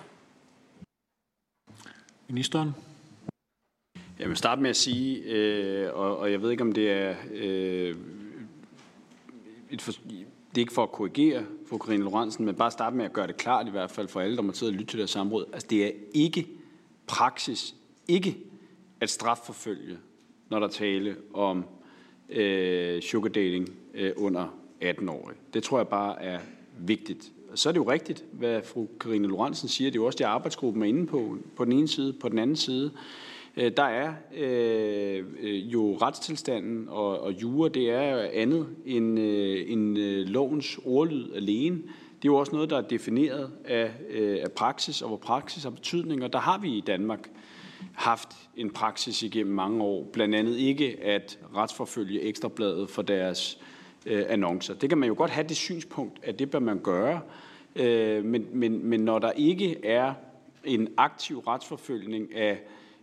[2.28, 2.74] Ministeren?
[4.18, 7.16] Jeg vil starte med at sige, øh, og, og jeg ved ikke, om det er
[7.30, 7.96] øh,
[9.70, 9.92] et for,
[10.50, 13.26] det er ikke for at korrigere fru Karine Lorentzen, men bare starte med at gøre
[13.26, 15.44] det klart i hvert fald for alle, der må sidde og lytte til det samråd.
[15.52, 16.46] Altså det er ikke
[17.06, 17.74] praksis,
[18.08, 18.36] ikke
[19.00, 19.98] at strafforfølge,
[20.48, 21.64] når der tale om
[22.28, 25.32] øh, sugar dating øh, under 18 år.
[25.54, 26.40] Det tror jeg bare er
[26.78, 27.32] vigtigt.
[27.54, 29.90] Så er det jo rigtigt, hvad fru Karine Lorentzen siger.
[29.90, 32.12] Det er jo også det, arbejdsgruppen er inde på, på den ene side.
[32.12, 32.90] På den anden side,
[33.56, 39.72] øh, der er øh, øh, jo retstilstanden og, og jure, det er andet end, øh,
[39.72, 41.76] end øh, lovens ordlyd alene.
[42.22, 45.62] Det er jo også noget, der er defineret af, øh, af praksis, og hvor praksis
[45.62, 46.24] har betydning.
[46.24, 47.30] Og der har vi i Danmark
[47.92, 50.04] haft en praksis igennem mange år.
[50.12, 53.58] Blandt andet ikke at retsforfølge Ekstrabladet for deres
[54.06, 54.74] øh, annoncer.
[54.74, 57.20] Det kan man jo godt have det synspunkt, at det bør man gøre.
[57.76, 60.14] Øh, men, men, men når der ikke er
[60.64, 62.58] en aktiv retsforfølgning af øh,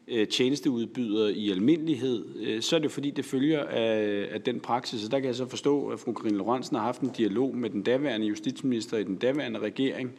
[0.08, 5.06] Øh, tjenesteudbydere i almindelighed, øh, så er det fordi, det følger af, af den praksis.
[5.06, 7.70] Og der kan jeg så forstå, at fru Karine Lorentzen har haft en dialog med
[7.70, 10.12] den daværende justitsminister i den daværende regering,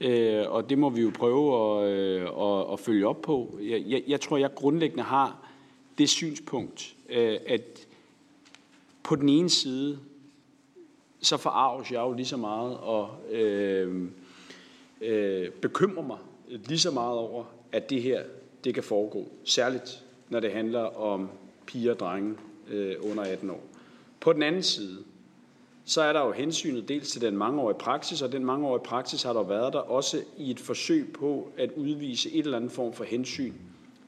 [0.00, 3.58] øh, og det må vi jo prøve at, at, at følge op på.
[3.62, 5.50] Jeg, jeg, jeg tror, jeg grundlæggende har
[5.98, 6.94] det synspunkt,
[7.46, 7.86] at
[9.02, 9.98] på den ene side,
[11.20, 14.08] så forarves jeg jo lige så meget og øh,
[15.00, 18.22] øh, bekymrer mig lige så meget over, at det her
[18.64, 19.28] det kan foregå.
[19.44, 21.30] Særligt når det handler om
[21.66, 22.34] piger og drenge
[22.68, 23.62] øh, under 18 år.
[24.20, 24.98] På den anden side,
[25.84, 29.32] så er der jo hensynet dels til den mangeårige praksis, og den mangeårige praksis har
[29.32, 33.04] der været der også i et forsøg på at udvise et eller andet form for
[33.04, 33.52] hensyn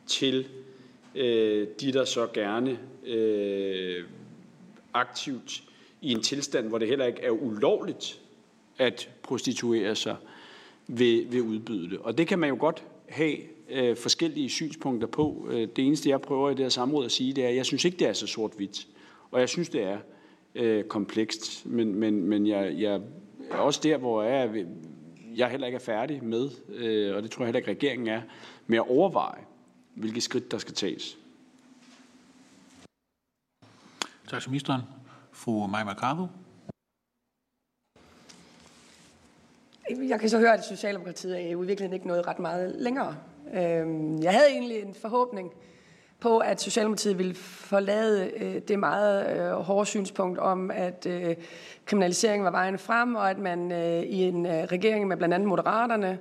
[0.07, 0.49] til
[1.15, 4.05] øh, de, der så gerne øh,
[4.95, 5.62] aktivt
[6.01, 8.21] i en tilstand, hvor det heller ikke er ulovligt
[8.79, 10.17] at prostituere sig,
[10.87, 11.99] vil, vil udbyde det.
[11.99, 13.37] Og det kan man jo godt have
[13.68, 15.48] øh, forskellige synspunkter på.
[15.51, 17.66] Øh, det eneste, jeg prøver i det her samråd at sige, det er, at jeg
[17.66, 18.87] synes ikke, det er så sort-hvidt.
[19.31, 19.98] Og jeg synes, det er
[20.55, 21.66] øh, komplekst.
[21.66, 23.01] Men, men, men jeg, jeg
[23.51, 24.64] er også der, hvor jeg, er,
[25.37, 28.22] jeg heller ikke er færdig med, øh, og det tror jeg heller ikke, regeringen er,
[28.66, 29.40] med at overveje,
[29.94, 31.18] hvilke skridt, der skal tages.
[34.29, 34.83] Tak til ministeren.
[35.33, 36.27] Fru Maja Mercado.
[39.90, 43.16] Jeg kan så høre, at Socialdemokratiet er i virkeligheden ikke nået ret meget længere.
[43.55, 45.52] Øhm, jeg havde egentlig en forhåbning
[46.20, 51.37] på, at Socialdemokratiet ville forlade øh, det meget øh, hårde synspunkt om, at øh,
[51.87, 53.70] kriminalisering var vejen frem, og at man
[54.07, 56.18] i en regering med blandt andet Moderaterne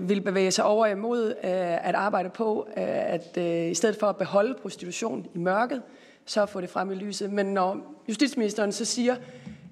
[0.00, 1.34] ville bevæge sig over imod
[1.82, 3.36] at arbejde på, at
[3.70, 5.82] i stedet for at beholde prostitution i mørket,
[6.26, 7.32] så få det frem i lyset.
[7.32, 7.76] Men når
[8.08, 9.16] justitsministeren så siger,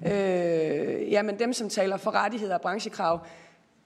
[0.06, 3.20] øh, jamen dem, som taler for rettigheder og branchekrav,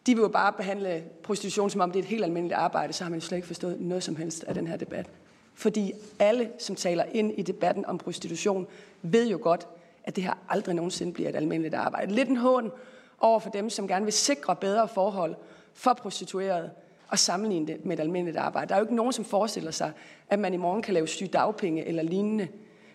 [0.06, 3.04] de vil jo bare behandle prostitution, som om det er et helt almindeligt arbejde, så
[3.04, 5.06] har man slet ikke forstået noget som helst af den her debat.
[5.54, 8.66] Fordi alle, som taler ind i debatten om prostitution,
[9.02, 9.68] ved jo godt,
[10.04, 12.14] at det her aldrig nogensinde bliver et almindeligt arbejde.
[12.14, 12.72] Lidt en hån
[13.20, 15.34] over for dem, som gerne vil sikre bedre forhold
[15.74, 16.70] for prostituerede
[17.08, 18.68] og sammenligne det med et almindeligt arbejde.
[18.68, 19.92] Der er jo ikke nogen, som forestiller sig,
[20.28, 22.48] at man i morgen kan lave syge dagpenge eller lignende.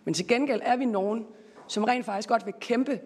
[0.04, 1.26] Men til gengæld er vi nogen,
[1.68, 3.00] som rent faktisk godt vil kæmpe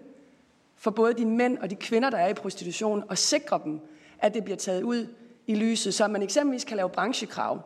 [0.75, 3.79] for både de mænd og de kvinder, der er i prostitution, og sikre dem,
[4.19, 5.07] at det bliver taget ud
[5.47, 7.61] i lyset, så man eksempelvis kan lave branchekrav.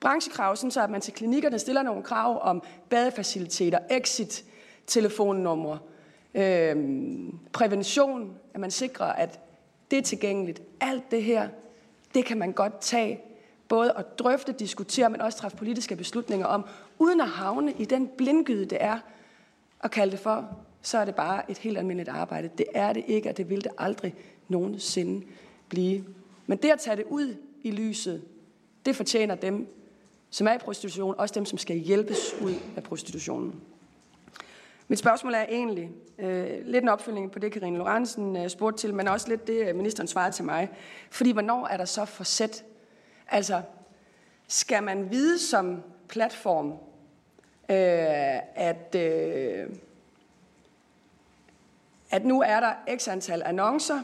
[0.00, 4.44] Branchekrav, sådan så at man til klinikkerne stiller nogle krav om badefaciliteter, exit,
[4.86, 5.78] telefonnumre,
[6.34, 6.76] øh,
[7.52, 9.40] prævention, at man sikrer, at
[9.90, 10.62] det er tilgængeligt.
[10.80, 11.48] Alt det her,
[12.14, 13.20] det kan man godt tage,
[13.68, 16.64] både at drøfte, diskutere, men også træffe politiske beslutninger om,
[16.98, 18.98] uden at havne i den blindgyde, det er
[19.80, 22.50] at kalde det for, så er det bare et helt almindeligt arbejde.
[22.58, 24.14] Det er det ikke, og det vil det aldrig
[24.48, 25.26] nogensinde
[25.72, 26.04] blive.
[26.46, 28.22] Men det at tage det ud i lyset,
[28.86, 29.68] det fortjener dem,
[30.30, 33.60] som er i prostitution, også dem, som skal hjælpes ud af prostitutionen.
[34.88, 38.94] Mit spørgsmål er egentlig øh, lidt en opfølgning på det, Karine Lorentzen øh, spurgte til,
[38.94, 40.70] men også lidt det, øh, ministeren svarede til mig.
[41.10, 42.64] Fordi hvornår er der så forsæt?
[43.28, 43.62] Altså,
[44.48, 46.70] skal man vide som platform,
[47.68, 49.66] øh, at, øh,
[52.10, 54.02] at nu er der x antal annoncer,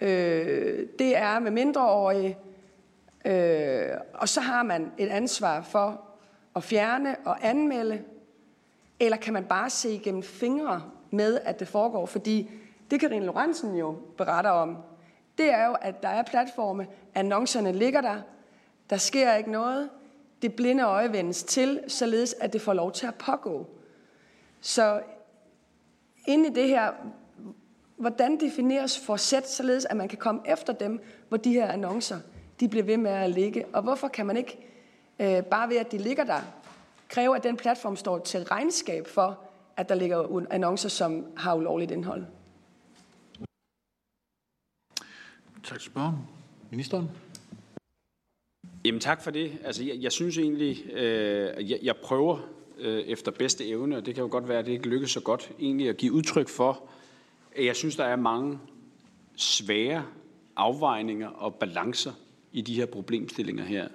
[0.00, 2.38] øh, det er med mindreårige,
[3.24, 6.00] øh, og så har man et ansvar for
[6.56, 8.02] at fjerne og anmelde,
[9.00, 12.06] eller kan man bare se igennem fingre med, at det foregår?
[12.06, 12.50] Fordi
[12.90, 14.76] det Karine Lorentzen jo beretter om,
[15.38, 18.20] det er jo, at der er platforme, annoncerne ligger der,
[18.90, 19.90] der sker ikke noget,
[20.42, 23.66] det blinde øje vendes til, således at det får lov til at pågå.
[24.60, 25.00] Så
[26.26, 26.92] inde i det her,
[28.00, 32.20] hvordan defineres forsæt, således at man kan komme efter dem, hvor de her annoncer,
[32.60, 33.66] de bliver ved med at ligge?
[33.72, 34.58] Og hvorfor kan man ikke,
[35.18, 36.40] øh, bare ved at de ligger der,
[37.08, 39.40] kræve, at den platform står til regnskab for,
[39.76, 42.24] at der ligger annoncer, som har ulovligt indhold?
[45.64, 46.16] Tak til spørgen.
[46.70, 47.10] Ministeren?
[48.84, 49.58] Jamen tak for det.
[49.64, 52.38] Altså, jeg, jeg synes egentlig, øh, jeg, jeg prøver
[52.78, 55.20] øh, efter bedste evne, og det kan jo godt være, at det ikke lykkes så
[55.20, 56.99] godt, egentlig at give udtryk for, at
[57.58, 58.58] jeg synes, der er mange
[59.36, 60.04] svære
[60.56, 62.12] afvejninger og balancer
[62.52, 63.88] i de her problemstillinger her.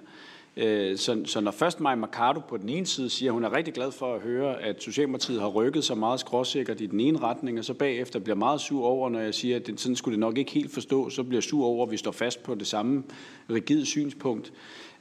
[0.56, 3.56] Øh, så, så når først Maja Mercado på den ene side siger, at hun er
[3.56, 7.18] rigtig glad for at høre, at Socialdemokratiet har rykket sig meget skråsikkert i den ene
[7.18, 10.12] retning, og så bagefter bliver meget sur over, når jeg siger, at det, sådan skulle
[10.12, 12.66] det nok ikke helt forstå, så bliver sur over, at vi står fast på det
[12.66, 13.04] samme
[13.50, 14.52] rigide synspunkt.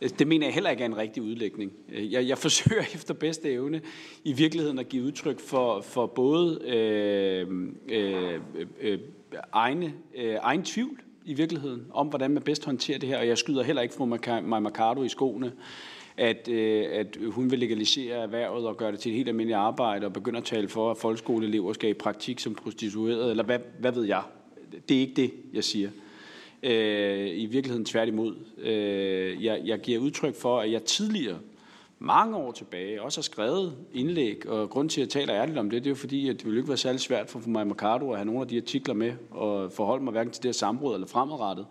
[0.02, 1.72] Øh, det mener jeg heller ikke er en rigtig udlægning.
[1.94, 3.82] Øh, jeg, jeg forsøger efter bedste evne
[4.24, 7.48] i virkeligheden at give udtryk for, for både øh,
[7.90, 9.00] øh, øh, øh
[9.54, 13.18] egne, øh, egen tvivl, i virkeligheden, om hvordan man bedst håndterer det her.
[13.18, 15.52] Og jeg skyder heller ikke fru Maja Mercado i skoene,
[16.18, 20.06] at, øh, at hun vil legalisere erhvervet og gøre det til et helt almindeligt arbejde
[20.06, 23.92] og begynde at tale for, at folkeskoleelever skal i praktik som prostitueret, eller hvad, hvad
[23.92, 24.24] ved jeg.
[24.90, 25.90] Det er ikke det, jeg siger.
[26.64, 28.36] Øh, I virkeligheden tværtimod.
[28.58, 31.38] Øh, jeg, jeg giver udtryk for, at jeg tidligere
[32.06, 35.70] mange år tilbage også har skrevet indlæg, og grund til, at jeg taler ærligt om
[35.70, 38.12] det, det er jo fordi, at det ville ikke være særlig svært for mig Mercado
[38.12, 40.94] at have nogle af de artikler med og forholde mig hverken til det her samråd
[40.94, 41.66] eller fremadrettet,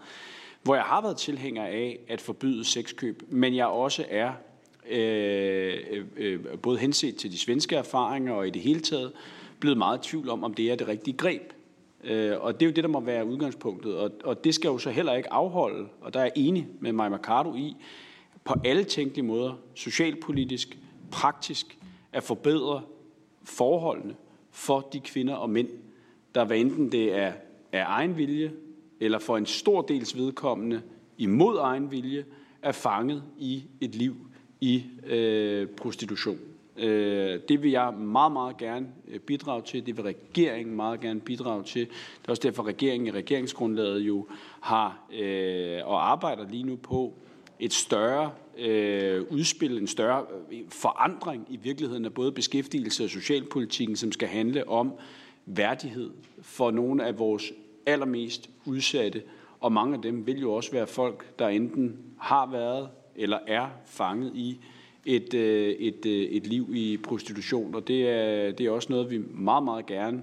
[0.62, 4.32] hvor jeg har været tilhænger af at forbyde sexkøb, men jeg også er
[4.90, 9.12] øh, øh, øh, både henset til de svenske erfaringer og i det hele taget
[9.60, 11.52] blevet meget i tvivl om, om det er det rigtige greb.
[12.04, 13.96] Øh, og det er jo det, der må være udgangspunktet.
[13.96, 16.92] Og, og det skal jo så heller ikke afholde, og der er jeg enig med
[16.92, 17.76] Maja Mercado i,
[18.44, 20.78] på alle tænkelige måder, socialpolitisk,
[21.10, 21.78] praktisk,
[22.12, 22.82] at forbedre
[23.44, 24.14] forholdene
[24.50, 25.68] for de kvinder og mænd,
[26.34, 27.32] der hvad enten det er
[27.72, 28.52] af egen vilje,
[29.00, 30.82] eller for en stor dels vedkommende
[31.18, 32.24] imod egen vilje,
[32.62, 34.16] er fanget i et liv
[34.60, 36.38] i øh, prostitution.
[36.76, 39.86] Øh, det vil jeg meget, meget gerne øh, bidrage til.
[39.86, 41.80] Det vil regeringen meget gerne bidrage til.
[41.80, 44.26] Det er også derfor, regeringen i regeringsgrundlaget jo
[44.60, 47.14] har øh, og arbejder lige nu på
[47.60, 53.96] et større øh, udspil, en større øh, forandring i virkeligheden af både beskæftigelse og socialpolitikken,
[53.96, 54.92] som skal handle om
[55.46, 56.10] værdighed
[56.42, 57.52] for nogle af vores
[57.86, 59.22] allermest udsatte.
[59.60, 63.68] Og mange af dem vil jo også være folk, der enten har været eller er
[63.86, 64.58] fanget i
[65.04, 67.74] et, øh, et, øh, et liv i prostitution.
[67.74, 70.22] Og det er, det er også noget, vi meget, meget gerne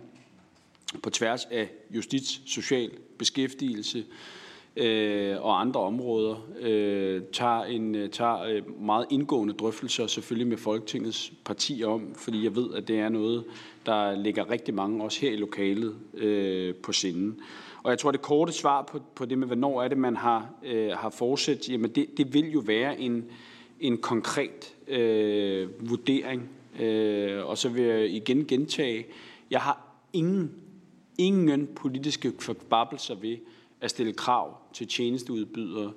[1.03, 4.05] på tværs af justits, social beskæftigelse øh,
[4.75, 10.57] øh, og andre områder øh, tager, en, øh, tager øh, meget indgående drøftelser selvfølgelig med
[10.57, 13.43] Folketingets partier om, fordi jeg ved, at det er noget,
[13.85, 17.39] der ligger rigtig mange også her i lokalet øh, på sinden.
[17.83, 20.49] Og jeg tror, det korte svar på, på det med, hvornår er det, man har,
[20.63, 23.25] øh, har fortsat, jamen det, det vil jo være en,
[23.79, 26.49] en konkret øh, vurdering.
[26.79, 29.05] Øh, og så vil jeg igen gentage,
[29.51, 30.51] jeg har ingen,
[31.17, 33.37] ingen politiske forbabelser ved
[33.81, 35.91] at stille krav til tjenesteudbydere,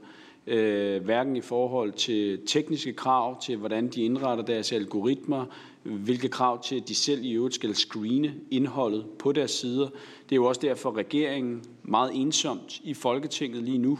[0.46, 5.44] øh, hverken i forhold til tekniske krav, til hvordan de indretter deres algoritmer,
[5.82, 9.88] hvilke krav til, at de selv i øvrigt skal screene indholdet på deres sider.
[10.24, 13.98] Det er jo også derfor, at regeringen meget ensomt i Folketinget lige nu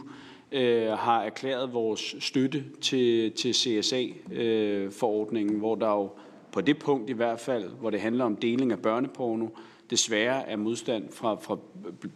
[0.51, 6.09] øh, har erklæret vores støtte til, til CSA-forordningen, øh, hvor der jo
[6.51, 9.47] på det punkt i hvert fald, hvor det handler om deling af børneporno,
[9.89, 11.57] desværre er modstand fra, fra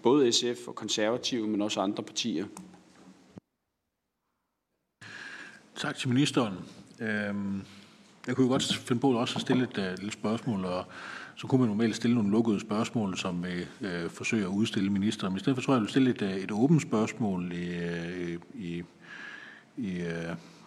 [0.03, 2.45] både SF og konservative, men også andre partier.
[5.76, 6.53] Tak til ministeren.
[6.99, 7.61] Øhm,
[8.28, 10.86] jeg kunne jo godt finde på også at stille et øh, et lille spørgsmål, og
[11.36, 13.67] så kunne man normalt stille nogle lukkede spørgsmål, som vil
[14.09, 15.34] forsøger at udstille ministeren.
[15.34, 18.84] Men i stedet for tror jeg, jeg vil stille et, et åbent spørgsmål, i, i,
[19.78, 20.03] i,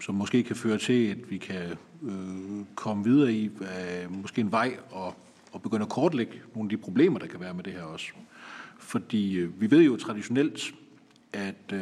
[0.02, 4.52] som måske kan føre til, at vi kan øh, komme videre i uh, måske en
[4.52, 5.14] vej og,
[5.62, 8.06] og begynde at kortlægge nogle af de problemer, der kan være med det her også.
[8.78, 10.74] Fordi øh, vi ved jo traditionelt,
[11.32, 11.80] at øh,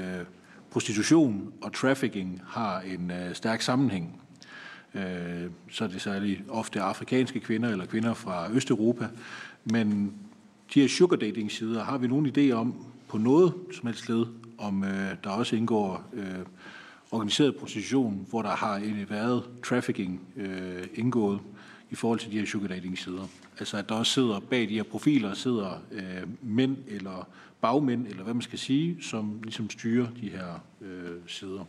[0.70, 4.22] prostitution og trafficking har en øh, stærk sammenhæng.
[4.94, 5.00] Uh,
[5.70, 9.08] så er det særligt ofte afrikanske kvinder eller kvinder fra Østeuropa.
[9.64, 10.14] Men
[10.74, 12.74] de her sugar dating sider, har vi nogen idé om
[13.08, 14.26] på noget som helst led,
[14.58, 14.88] om uh,
[15.24, 16.04] der også indgår
[17.10, 20.20] organiseret prostitution, hvor der har været trafficking
[20.94, 21.40] indgået
[21.90, 23.26] i forhold til de her sugar dating sider.
[23.60, 27.28] Altså at der også sidder bag de her profiler, sidder øh, mænd eller
[27.60, 31.64] bagmænd, eller hvad man skal sige, som ligesom styrer de her øh, sider.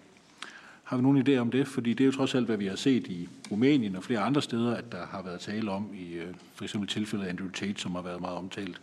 [0.84, 1.68] Har vi nogen idé om det?
[1.68, 4.42] Fordi det er jo trods alt, hvad vi har set i Rumænien og flere andre
[4.42, 7.96] steder, at der har været tale om, i øh, for eksempel tilfældet Andrew Tate, som
[7.96, 8.82] har været meget omtalt.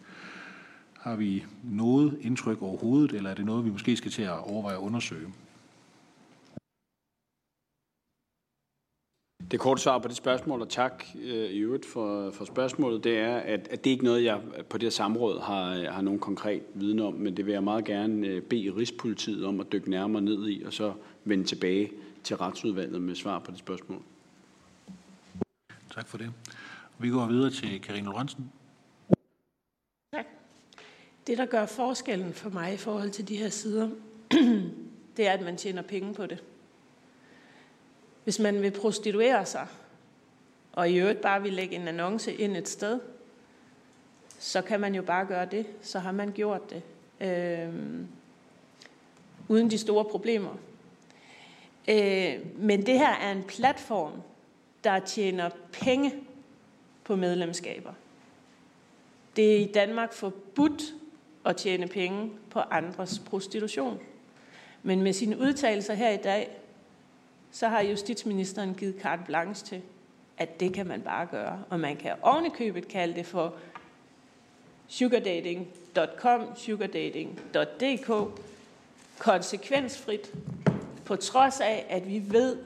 [1.01, 4.77] Har vi noget indtryk overhovedet, eller er det noget, vi måske skal til at overveje
[4.77, 5.27] at undersøge?
[9.51, 13.18] Det korte svar på det spørgsmål, og tak øh, i øvrigt for, for spørgsmålet, det
[13.18, 16.62] er, at, at det ikke noget, jeg på det her samråd har, har nogen konkret
[16.74, 20.22] viden om, men det vil jeg meget gerne øh, bede Rigspolitiet om at dykke nærmere
[20.22, 20.93] ned i, og så
[21.24, 21.91] vende tilbage
[22.24, 24.03] til retsudvalget med svar på det spørgsmål.
[25.95, 26.32] Tak for det.
[26.99, 28.53] Vi går videre til Karine Lorentzen.
[30.12, 30.26] Tak.
[31.26, 33.91] Det, der gør forskellen for mig i forhold til de her sider,
[35.16, 36.43] det er, at man tjener penge på det.
[38.29, 39.66] Hvis man vil prostituere sig,
[40.72, 43.01] og i øvrigt bare vil lægge en annonce ind et sted,
[44.39, 45.66] så kan man jo bare gøre det.
[45.83, 46.83] Så har man gjort det.
[47.20, 47.74] Øh,
[49.49, 50.57] uden de store problemer.
[51.89, 54.12] Øh, men det her er en platform,
[54.85, 56.14] der tjener penge
[57.05, 57.93] på medlemskaber.
[59.37, 60.83] Det er i Danmark forbudt
[61.45, 63.99] at tjene penge på andres prostitution.
[64.83, 66.58] Men med sine udtalelser her i dag,
[67.53, 69.83] så har justitsministeren givet carte blanche til,
[70.39, 71.65] at det kan man bare gøre.
[71.71, 73.55] Og man kan ovenikøbet kalde det for
[74.89, 78.41] sugardating.com, sugardating.dk,
[79.19, 80.33] konsekvensfrit,
[81.05, 82.57] på trods af, at vi ved,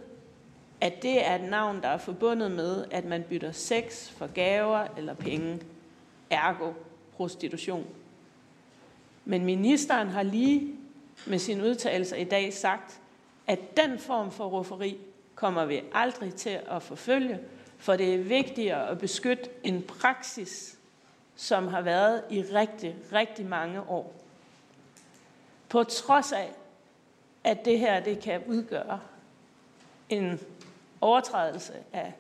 [0.81, 4.87] at det er et navn, der er forbundet med, at man bytter sex for gaver
[4.97, 5.61] eller penge,
[6.31, 6.73] ergo
[7.17, 7.87] prostitution.
[9.25, 10.75] Men ministeren har lige
[11.27, 13.01] med sine udtalelser i dag sagt,
[13.53, 14.99] at den form for rufferi
[15.35, 17.41] kommer vi aldrig til at forfølge,
[17.79, 20.79] for det er vigtigere at beskytte en praksis,
[21.37, 24.15] som har været i rigtig, rigtig mange år.
[25.69, 26.53] På trods af,
[27.45, 29.01] at det her det kan udgøre
[30.09, 30.41] en
[31.01, 32.13] overtrædelse af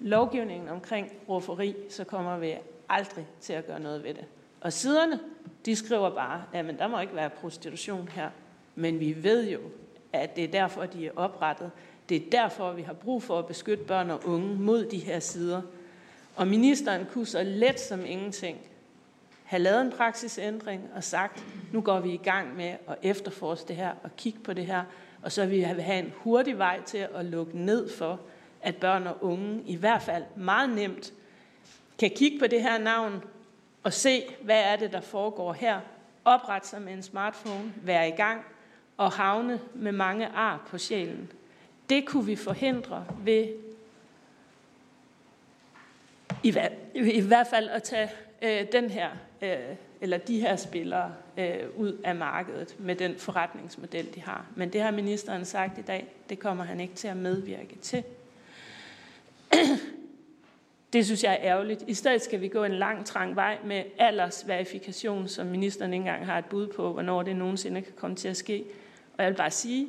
[0.00, 2.54] lovgivningen omkring rufferi, så kommer vi
[2.88, 4.24] aldrig til at gøre noget ved det.
[4.60, 5.20] Og siderne,
[5.66, 8.30] de skriver bare, at der må ikke være prostitution her.
[8.74, 9.60] Men vi ved jo,
[10.12, 11.70] at det er derfor, de er oprettet.
[12.08, 15.20] Det er derfor, vi har brug for at beskytte børn og unge mod de her
[15.20, 15.62] sider.
[16.36, 18.58] Og ministeren kunne så let som ingenting
[19.44, 23.76] have lavet en praksisændring og sagt, nu går vi i gang med at efterforske det
[23.76, 24.84] her og kigge på det her,
[25.22, 28.20] og så vil vi have en hurtig vej til at lukke ned for,
[28.62, 31.12] at børn og unge i hvert fald meget nemt
[31.98, 33.22] kan kigge på det her navn
[33.82, 35.80] og se, hvad er det, der foregår her,
[36.24, 38.44] oprette sig med en smartphone, være i gang
[39.00, 41.32] og havne med mange ar på sjælen.
[41.88, 43.48] Det kunne vi forhindre ved
[46.42, 48.10] i, hver, i hvert fald at tage
[48.42, 49.10] øh, den her
[49.42, 49.56] øh,
[50.00, 54.46] eller de her spillere øh, ud af markedet med den forretningsmodel, de har.
[54.56, 58.04] Men det har ministeren sagt i dag, det kommer han ikke til at medvirke til.
[60.92, 61.84] Det synes jeg er ærgerligt.
[61.86, 66.26] I stedet skal vi gå en lang, trang vej med aldersverifikation, som ministeren ikke engang
[66.26, 68.64] har et bud på, hvornår det nogensinde kan komme til at ske.
[69.20, 69.88] Og jeg vil bare sige,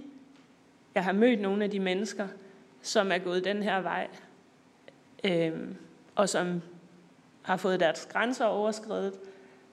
[0.95, 2.27] jeg har mødt nogle af de mennesker,
[2.81, 4.07] som er gået den her vej,
[5.23, 5.51] øh,
[6.15, 6.61] og som
[7.41, 9.13] har fået deres grænser overskrevet,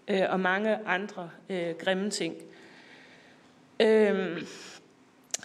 [0.09, 2.35] øh, og mange andre øh, grimme ting.
[3.81, 4.43] Øh,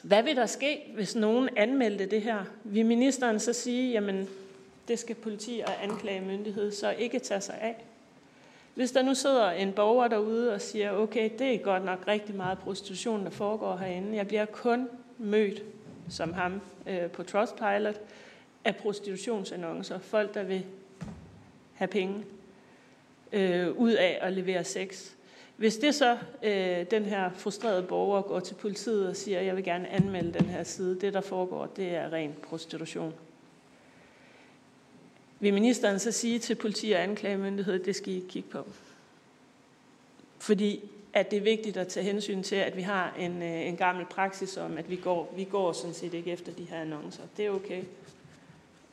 [0.04, 2.46] hvad vil der ske, hvis nogen anmeldte det her?
[2.64, 4.30] Vil ministeren så sige, jamen
[4.88, 7.86] det skal politi og anklagemyndighed så ikke tage sig af?
[8.76, 12.36] Hvis der nu sidder en borger derude og siger, okay, det er godt nok rigtig
[12.36, 14.16] meget prostitution, der foregår herinde.
[14.16, 15.64] Jeg bliver kun mødt,
[16.10, 18.02] som ham øh, på Trustpilot,
[18.66, 20.00] af prostitutionsannoncer.
[20.00, 20.66] Folk, der vil
[21.74, 22.26] have penge
[23.32, 25.12] øh, ud af at levere sex.
[25.58, 29.64] Hvis det så, øh, den her frustrerede borger går til politiet og siger, jeg vil
[29.64, 33.14] gerne anmelde den her side, det der foregår, det er ren prostitution.
[35.44, 38.68] Vil ministeren så sige til politi og anklagemyndighed, det skal I kigge på?
[40.40, 40.82] Fordi
[41.14, 44.06] at det er vigtigt at tage hensyn til, at vi har en, øh, en gammel
[44.06, 47.24] praksis om, at vi går, vi går sådan set ikke efter de her annoncer.
[47.38, 47.84] Det er okay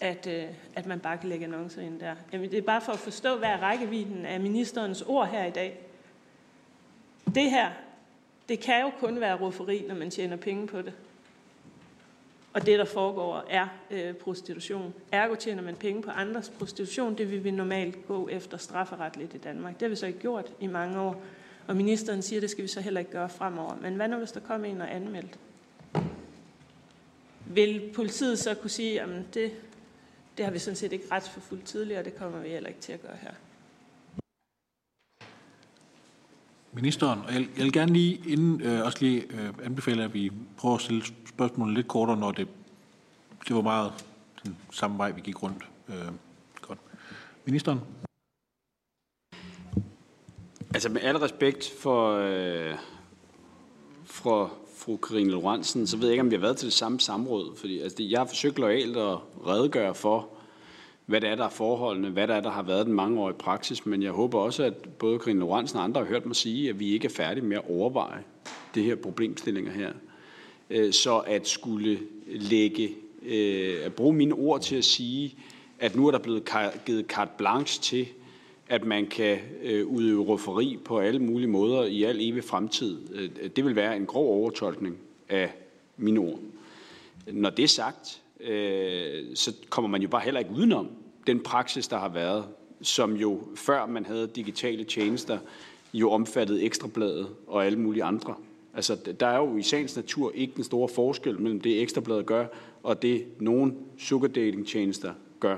[0.00, 0.44] at, øh,
[0.74, 2.14] at man bare kan lægge annoncer ind der.
[2.32, 5.50] Jamen, det er bare for at forstå, hvad er rækkevidden af ministerens ord her i
[5.50, 5.80] dag.
[7.34, 7.70] Det her,
[8.48, 10.92] det kan jo kun være rufferi, når man tjener penge på det.
[12.52, 14.94] Og det, der foregår, er øh, prostitution.
[15.12, 17.18] Ergo tjener man penge på andres prostitution.
[17.18, 19.74] Det vil vi normalt gå efter strafferetligt i Danmark.
[19.74, 21.22] Det har vi så ikke gjort i mange år.
[21.66, 23.76] Og ministeren siger, at det skal vi så heller ikke gøre fremover.
[23.82, 25.38] Men hvad nu, hvis der kommer en og anmeldt?
[27.46, 29.52] Vil politiet så kunne sige, at det,
[30.36, 32.92] det har vi sådan set ikke retsforfulgt tidligere, og det kommer vi heller ikke til
[32.92, 33.30] at gøre her.
[36.72, 40.32] Ministeren, og jeg, jeg vil gerne lige inden øh, også lige øh, anbefale, at vi
[40.56, 42.48] prøver at stille spørgsmålet lidt kortere, når det,
[43.48, 43.92] det var meget
[44.44, 45.64] den samme vej, vi gik rundt.
[45.88, 45.94] Øh,
[46.60, 46.78] godt.
[47.44, 47.80] Ministeren?
[50.74, 52.74] Altså med al respekt for, øh,
[54.04, 57.00] for fru Karine Lorentzen, så ved jeg ikke, om vi har været til det samme
[57.00, 57.56] samråd.
[57.56, 60.28] Fordi altså, jeg har forsøgt lojalt at redegøre for,
[61.10, 63.86] hvad det er, der er forholdene, hvad det er, der har været den mangeårige praksis.
[63.86, 66.80] Men jeg håber også, at både Karine Lorentzen og andre har hørt mig sige, at
[66.80, 68.22] vi ikke er færdige med at overveje
[68.74, 69.92] det her problemstillinger her.
[70.70, 72.94] Øh, så at skulle lægge,
[73.26, 75.34] øh, at bruge mine ord til at sige,
[75.78, 76.50] at nu er der blevet
[76.86, 78.08] givet carte blanche til,
[78.68, 82.98] at man kan øh, udøve rufferi på alle mulige måder i al evig fremtid.
[83.48, 84.96] Det vil være en grov overtolkning
[85.28, 85.52] af
[85.96, 86.38] mine ord.
[87.26, 90.88] Når det er sagt, øh, så kommer man jo bare heller ikke udenom
[91.26, 92.44] den praksis, der har været,
[92.82, 95.38] som jo før man havde digitale tjenester,
[95.94, 98.34] jo omfattede ekstrabladet og alle mulige andre.
[98.74, 102.46] Altså, der er jo i sagens natur ikke den store forskel mellem det, ekstrabladet gør,
[102.82, 105.56] og det, nogle sugar dating tjenester gør.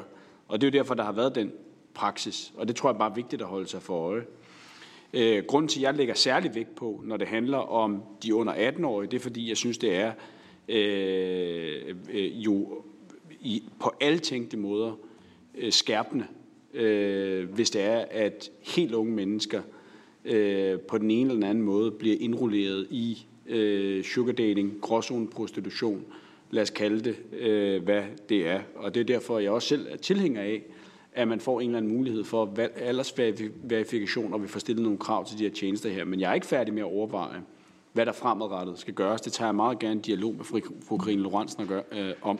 [0.48, 1.52] Og det er jo derfor, der har været den
[1.94, 4.24] praksis, og det tror jeg bare er vigtigt at holde sig for øje.
[5.14, 8.70] Øh, grunden til, at jeg lægger særlig vægt på, når det handler om de under
[8.70, 10.12] 18-årige, det er fordi, jeg synes, det er
[10.68, 12.82] øh, øh, jo
[13.40, 14.92] i, på alle tænkte måder
[15.58, 16.26] øh, skærpende,
[16.74, 19.62] øh, hvis det er, at helt unge mennesker
[20.24, 25.28] øh, på den ene eller den anden måde bliver indrulleret i øh, sugar dating, gråzone
[25.28, 26.04] prostitution,
[26.50, 28.60] lad os kalde det, øh, hvad det er.
[28.74, 30.62] Og det er derfor, jeg også selv er tilhænger af,
[31.12, 35.26] at man får en eller anden mulighed for aldersverifikation, og vi får stillet nogle krav
[35.26, 36.04] til de her tjenester her.
[36.04, 37.42] Men jeg er ikke færdig med at overveje,
[37.92, 39.20] hvad der fremadrettet skal gøres.
[39.20, 40.44] Det tager jeg meget gerne en dialog med
[40.88, 42.38] fru Karine Lorentzen at gøre, øh, om.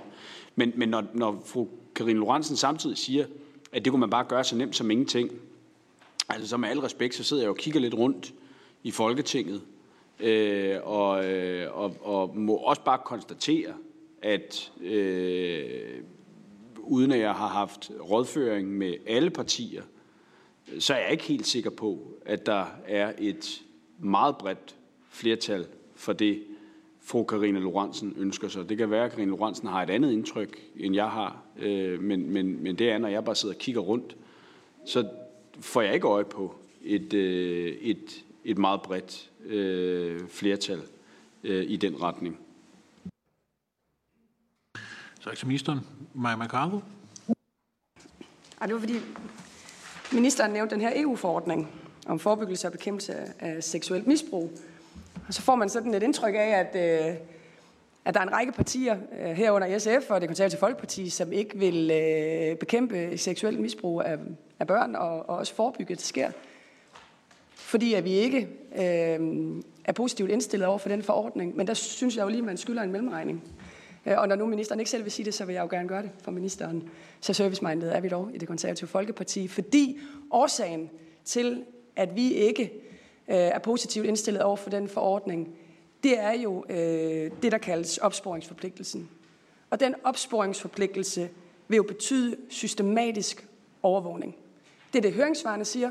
[0.57, 3.27] Men, men når, når fru Karine Lorentzen samtidig siger,
[3.73, 5.31] at det kunne man bare gøre så nemt som ingenting,
[6.29, 8.35] altså så med al respekt, så sidder jeg og kigger lidt rundt
[8.83, 9.63] i Folketinget,
[10.21, 13.75] øh, og, øh, og, og må også bare konstatere,
[14.23, 16.03] at øh,
[16.79, 19.83] uden at jeg har haft rådføring med alle partier,
[20.79, 23.63] så er jeg ikke helt sikker på, at der er et
[23.99, 24.77] meget bredt
[25.11, 26.43] flertal for det,
[27.05, 28.69] fru Karina Lorentzen ønsker sig.
[28.69, 32.31] Det kan være, at Karina Lorentzen har et andet indtryk, end jeg har, øh, men,
[32.31, 34.17] men, men det er, når jeg bare sidder og kigger rundt,
[34.87, 35.09] så
[35.61, 40.81] får jeg ikke øje på et, øh, et, et meget bredt øh, flertal
[41.45, 42.39] øh, i den retning.
[45.25, 45.81] Tak til ministeren.
[46.15, 46.81] Maja Macargo.
[48.61, 48.95] Ja, det var fordi
[50.13, 51.69] ministeren nævnte den her EU-forordning
[52.07, 54.53] om forebyggelse og bekæmpelse af seksuelt misbrug.
[55.29, 57.15] Og så får man sådan et indtryk af, at, øh,
[58.05, 61.59] at der er en række partier øh, herunder SF og det konservative Folkeparti, som ikke
[61.59, 64.19] vil øh, bekæmpe seksuelt misbrug af,
[64.59, 66.31] af børn og, og også forebygge, at det sker.
[67.55, 71.57] Fordi at vi ikke øh, er positivt indstillet over for den forordning.
[71.57, 73.43] Men der synes jeg jo lige, at man skylder en mellemregning.
[74.07, 75.89] Øh, og når nu ministeren ikke selv vil sige det, så vil jeg jo gerne
[75.89, 76.89] gøre det for ministeren.
[77.21, 79.99] Så service-minded er vi dog i det konservative Folkeparti, fordi
[80.31, 80.91] årsagen
[81.25, 81.65] til,
[81.97, 82.73] at vi ikke
[83.29, 85.57] Øh, er positivt indstillet over for den forordning,
[86.03, 89.11] det er jo øh, det, der kaldes opsporingsforpligtelsen.
[89.71, 91.31] Og den opsporingsforpligtelse
[91.69, 93.47] vil jo betyde systematisk
[93.83, 94.37] overvågning.
[94.93, 95.91] Det er det, høringsvarene siger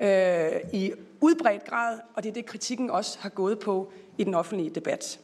[0.00, 4.34] øh, i udbredt grad, og det er det, kritikken også har gået på i den
[4.34, 5.20] offentlige debat.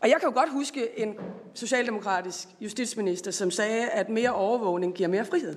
[0.00, 1.14] Og jeg kan jo godt huske en
[1.54, 5.56] socialdemokratisk justitsminister, som sagde, at mere overvågning giver mere frihed.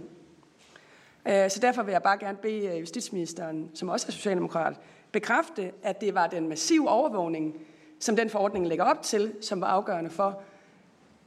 [1.28, 4.76] Øh, så derfor vil jeg bare gerne bede øh, justitsministeren, som også er socialdemokrat,
[5.11, 7.55] bekræfte, at det var den massive overvågning,
[7.99, 10.41] som den forordning lægger op til, som var afgørende for,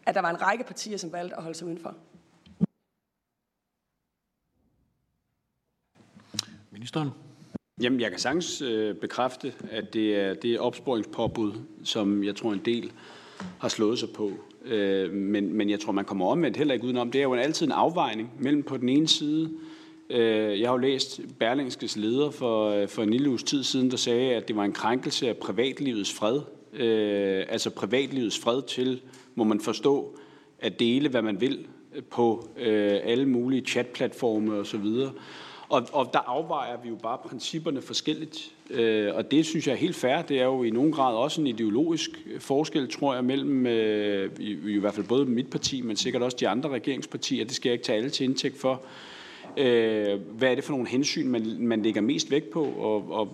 [0.07, 1.94] at der var en række partier, som valgte at holde sig udenfor.
[6.70, 7.11] Ministeren.
[7.80, 11.53] Jamen, jeg kan sagtens øh, bekræfte, at det er det opsporingspåbud,
[11.84, 12.92] som jeg tror en del
[13.61, 14.32] har slået sig på.
[14.64, 17.11] Øh, men, men jeg tror, man kommer omvendt heller ikke udenom.
[17.11, 19.78] Det er jo altid en afvejning mellem på den ene side Øh,
[20.11, 23.90] Øh, jeg har jo læst Berlingskes leder for, øh, for en lille uges tid siden,
[23.90, 26.40] der sagde, at det var en krænkelse af privatlivets fred.
[26.72, 29.00] Øh, altså privatlivets fred til,
[29.34, 30.18] må man forstå,
[30.59, 31.66] at dele, hvad man vil
[32.11, 34.86] på øh, alle mulige chatplatforme osv.
[35.68, 38.52] Og, og der afvejer vi jo bare principperne forskelligt.
[38.70, 40.22] Øh, og det synes jeg er helt fair.
[40.22, 44.30] Det er jo i nogen grad også en ideologisk øh, forskel, tror jeg, mellem øh,
[44.38, 47.44] i, i hvert fald både mit parti, men sikkert også de andre regeringspartier.
[47.44, 48.82] Det skal jeg ikke tage alle til indtægt for.
[49.57, 52.64] Øh, hvad er det for nogle hensyn, man, man lægger mest vægt på?
[52.64, 53.28] Og, og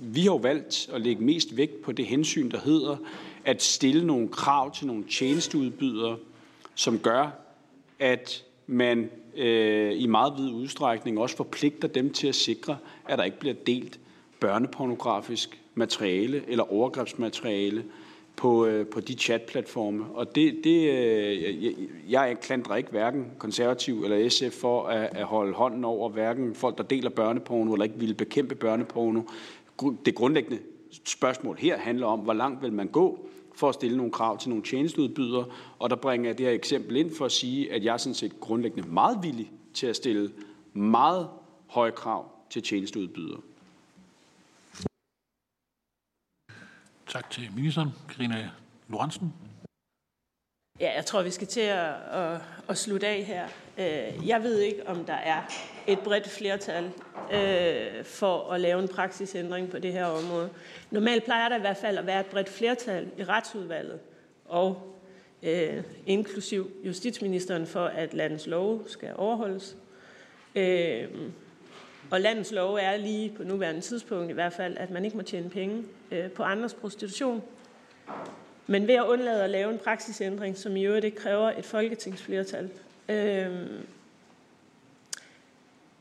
[0.00, 2.96] vi har jo valgt at lægge mest vægt på det hensyn, der hedder
[3.44, 6.16] at stille nogle krav til nogle tjenesteudbydere,
[6.74, 7.30] som gør,
[7.98, 12.76] at man øh, i meget vid udstrækning også forpligter dem til at sikre,
[13.08, 14.00] at der ikke bliver delt
[14.40, 17.84] børnepornografisk materiale eller overgrebsmateriale
[18.36, 20.04] på, øh, på de chatplatforme.
[20.14, 21.74] Og det, det, øh, jeg,
[22.08, 26.78] jeg klandrer ikke hverken konservativ eller SF for at, at holde hånden over hverken folk,
[26.78, 29.22] der deler børneporno eller ikke vil bekæmpe børneporno.
[30.04, 30.58] Det grundlæggende
[31.04, 34.48] spørgsmål her handler om, hvor langt vil man gå for at stille nogle krav til
[34.48, 35.44] nogle tjenesteudbydere.
[35.78, 38.14] Og der bringer jeg det her eksempel ind for at sige, at jeg er sådan
[38.14, 40.30] set grundlæggende meget villig til at stille
[40.72, 41.28] meget
[41.66, 43.40] høje krav til tjenesteudbydere.
[47.14, 47.88] Tak til ministeren.
[48.08, 48.50] Karina
[48.88, 49.32] Lorentzen.
[50.80, 53.48] Ja, jeg tror, vi skal til at, at, at slutte af her.
[53.78, 55.42] Øh, jeg ved ikke, om der er
[55.86, 56.84] et bredt flertal
[57.32, 60.50] øh, for at lave en praksisændring på det her område.
[60.90, 64.00] Normalt plejer der i hvert fald at være et bredt flertal i retsudvalget
[64.44, 64.96] og
[65.42, 69.76] øh, inklusiv justitsministeren for, at landets love skal overholdes.
[70.54, 71.08] Øh,
[72.10, 75.22] og landets lov er lige på nuværende tidspunkt i hvert fald, at man ikke må
[75.22, 77.42] tjene penge øh, på andres prostitution.
[78.66, 82.70] Men ved at undlade at lave en praksisændring, som i øvrigt ikke kræver et folketingsflertal,
[83.08, 83.66] øh,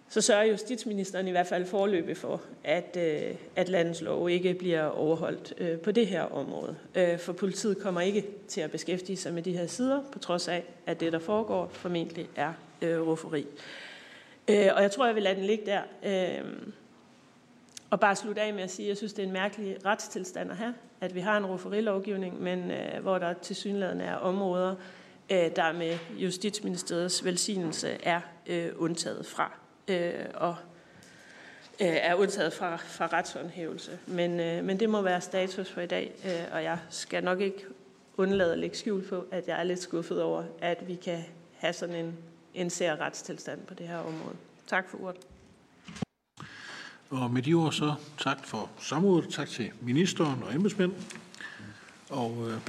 [0.10, 4.84] så sørger justitsministeren i hvert fald forløbig for, at, øh, at landets lov ikke bliver
[4.84, 6.76] overholdt øh, på det her område.
[6.96, 10.48] Øh, for politiet kommer ikke til at beskæftige sig med de her sider, på trods
[10.48, 13.42] af, at det, der foregår, formentlig er øh, rufferi.
[13.42, 13.48] Øh,
[14.48, 15.82] Øh, og jeg tror, jeg vil lade den ligge der.
[16.04, 16.46] Øh,
[17.90, 20.52] og bare slutte af med at sige, at jeg synes, det er en mærkelig retstilstand
[20.52, 24.76] at have, at vi har en ruferilovgivning, men øh, hvor der til synligheden er områder,
[25.30, 29.52] øh, der med Justitsministeriets velsignelse er øh, undtaget fra.
[29.88, 30.56] Øh, og
[31.82, 34.00] øh, er undtaget fra, fra retshåndhævelse.
[34.08, 37.42] Men, øh, men det må være status for i dag, øh, og jeg skal nok
[37.42, 37.66] ikke
[38.18, 41.26] undlade at lægge skjul på, at jeg er lidt skuffet over, at vi kan
[41.58, 42.18] have sådan en,
[42.54, 44.36] en sær retstilstand på det her område.
[44.68, 45.22] Tak for ordet.
[47.10, 50.94] Og med de ord så tak for samrådet, tak til ministeren og embedsmænd.
[52.10, 52.62] Og øh,